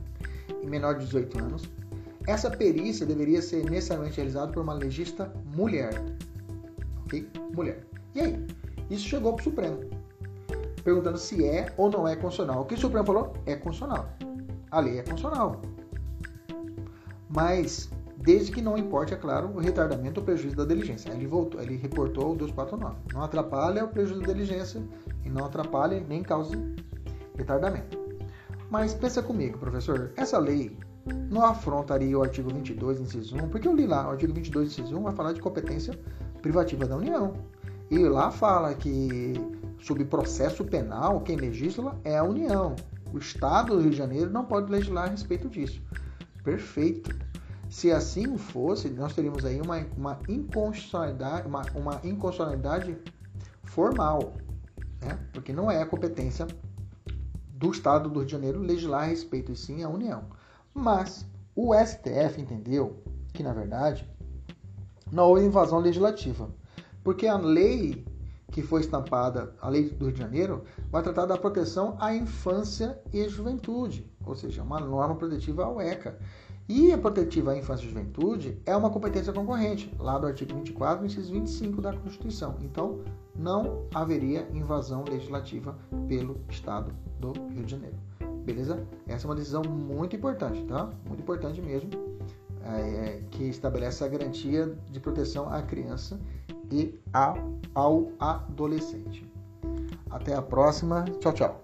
e 0.62 0.66
menor 0.66 0.98
de 0.98 1.06
18 1.06 1.38
anos, 1.38 1.62
essa 2.26 2.50
perícia 2.50 3.06
deveria 3.06 3.40
ser 3.40 3.64
necessariamente 3.64 4.16
realizada 4.16 4.52
por 4.52 4.62
uma 4.62 4.74
legista 4.74 5.32
mulher. 5.56 5.94
Ok? 7.06 7.26
Mulher. 7.54 7.84
E 8.14 8.20
aí? 8.20 8.46
Isso 8.90 9.06
chegou 9.06 9.32
para 9.34 9.40
o 9.40 9.44
Supremo, 9.44 9.78
perguntando 10.82 11.16
se 11.16 11.46
é 11.46 11.72
ou 11.76 11.88
não 11.88 12.06
é 12.06 12.16
constitucional. 12.16 12.62
O 12.62 12.64
que 12.66 12.74
o 12.74 12.78
Supremo 12.78 13.06
falou? 13.06 13.32
É 13.46 13.54
constitucional. 13.54 14.10
A 14.70 14.80
lei 14.80 14.98
é 14.98 15.02
constitucional. 15.02 15.60
Mas, 17.28 17.88
desde 18.16 18.50
que 18.50 18.60
não 18.60 18.76
importe, 18.76 19.14
é 19.14 19.16
claro, 19.16 19.48
o 19.54 19.60
retardamento 19.60 20.18
ou 20.18 20.26
prejuízo 20.26 20.56
da 20.56 20.64
diligência. 20.64 21.10
Ele 21.10 21.26
voltou, 21.26 21.60
ele 21.60 21.76
reportou 21.76 22.32
o 22.32 22.36
249. 22.36 22.96
Não 23.14 23.22
atrapalha 23.22 23.84
o 23.84 23.88
prejuízo 23.88 24.22
da 24.22 24.32
diligência 24.32 24.82
e 25.24 25.30
não 25.30 25.44
atrapalha 25.44 26.00
nem 26.00 26.22
cause 26.22 26.56
retardamento. 27.36 27.96
Mas 28.68 28.94
pensa 28.94 29.22
comigo, 29.22 29.58
professor, 29.58 30.12
essa 30.16 30.38
lei 30.38 30.76
não 31.30 31.44
afrontaria 31.44 32.18
o 32.18 32.22
artigo 32.22 32.52
22, 32.52 33.00
inciso 33.00 33.36
1, 33.36 33.48
porque 33.48 33.66
eu 33.66 33.74
li 33.74 33.86
lá, 33.86 34.06
o 34.08 34.10
artigo 34.10 34.32
22, 34.32 34.68
inciso 34.68 34.96
1 34.96 35.02
vai 35.02 35.14
falar 35.14 35.32
de 35.32 35.40
competência 35.40 35.98
privativa 36.42 36.86
da 36.86 36.96
União. 36.96 37.32
E 37.90 37.98
lá 37.98 38.30
fala 38.30 38.72
que, 38.72 39.32
sob 39.80 40.04
processo 40.04 40.64
penal, 40.64 41.20
quem 41.22 41.34
legisla 41.34 42.00
é 42.04 42.16
a 42.16 42.22
União. 42.22 42.76
O 43.12 43.18
Estado 43.18 43.74
do 43.74 43.80
Rio 43.80 43.90
de 43.90 43.96
Janeiro 43.96 44.30
não 44.30 44.44
pode 44.44 44.70
legislar 44.70 45.08
a 45.08 45.10
respeito 45.10 45.48
disso. 45.48 45.82
Perfeito. 46.44 47.10
Se 47.68 47.90
assim 47.90 48.38
fosse, 48.38 48.88
nós 48.90 49.12
teríamos 49.12 49.44
aí 49.44 49.60
uma, 49.60 49.84
uma 49.96 50.18
inconstitucionalidade, 50.28 51.48
uma, 51.48 51.62
uma 51.74 52.00
inconstitucionalidade 52.04 52.96
formal, 53.64 54.34
né? 55.00 55.18
porque 55.32 55.52
não 55.52 55.68
é 55.68 55.82
a 55.82 55.86
competência 55.86 56.46
do 57.54 57.72
Estado 57.72 58.08
do 58.08 58.20
Rio 58.20 58.26
de 58.26 58.32
Janeiro 58.32 58.60
legislar 58.60 59.02
a 59.02 59.06
respeito, 59.06 59.50
e 59.50 59.56
sim 59.56 59.82
a 59.82 59.88
União. 59.88 60.24
Mas 60.72 61.26
o 61.56 61.74
STF 61.74 62.40
entendeu 62.40 63.02
que, 63.32 63.42
na 63.42 63.52
verdade, 63.52 64.08
não 65.10 65.24
houve 65.28 65.44
invasão 65.44 65.78
legislativa, 65.78 66.48
porque 67.02 67.26
a 67.26 67.36
lei 67.36 68.04
que 68.50 68.62
foi 68.62 68.80
estampada, 68.80 69.54
a 69.60 69.68
lei 69.68 69.90
do 69.90 70.06
Rio 70.06 70.12
de 70.12 70.18
Janeiro, 70.18 70.64
vai 70.90 71.02
tratar 71.02 71.26
da 71.26 71.38
proteção 71.38 71.96
à 72.00 72.14
infância 72.14 72.98
e 73.12 73.28
juventude, 73.28 74.10
ou 74.26 74.34
seja, 74.34 74.62
uma 74.62 74.80
norma 74.80 75.14
protetiva 75.14 75.64
ao 75.64 75.80
ECA. 75.80 76.18
E 76.68 76.92
a 76.92 76.98
protetiva 76.98 77.52
à 77.52 77.56
infância 77.56 77.84
e 77.84 77.88
juventude 77.88 78.60
é 78.64 78.76
uma 78.76 78.90
competência 78.90 79.32
concorrente, 79.32 79.92
lá 79.98 80.18
do 80.18 80.26
artigo 80.26 80.54
24, 80.54 81.04
inciso 81.04 81.32
25 81.32 81.82
da 81.82 81.92
Constituição. 81.92 82.56
Então, 82.60 83.00
não 83.36 83.86
haveria 83.92 84.48
invasão 84.52 85.04
legislativa 85.08 85.76
pelo 86.06 86.40
Estado 86.48 86.92
do 87.18 87.32
Rio 87.48 87.64
de 87.64 87.72
Janeiro. 87.72 87.96
Beleza? 88.44 88.86
Essa 89.06 89.26
é 89.26 89.28
uma 89.28 89.34
decisão 89.34 89.62
muito 89.62 90.14
importante, 90.14 90.62
tá? 90.64 90.90
Muito 91.06 91.20
importante 91.20 91.60
mesmo, 91.60 91.90
é, 92.64 93.22
que 93.30 93.44
estabelece 93.44 94.04
a 94.04 94.08
garantia 94.08 94.72
de 94.90 95.00
proteção 95.00 95.52
à 95.52 95.62
criança 95.62 96.20
e 96.70 96.98
ao 97.74 98.12
adolescente. 98.18 99.28
Até 100.10 100.34
a 100.34 100.42
próxima. 100.42 101.04
Tchau, 101.20 101.32
tchau. 101.32 101.60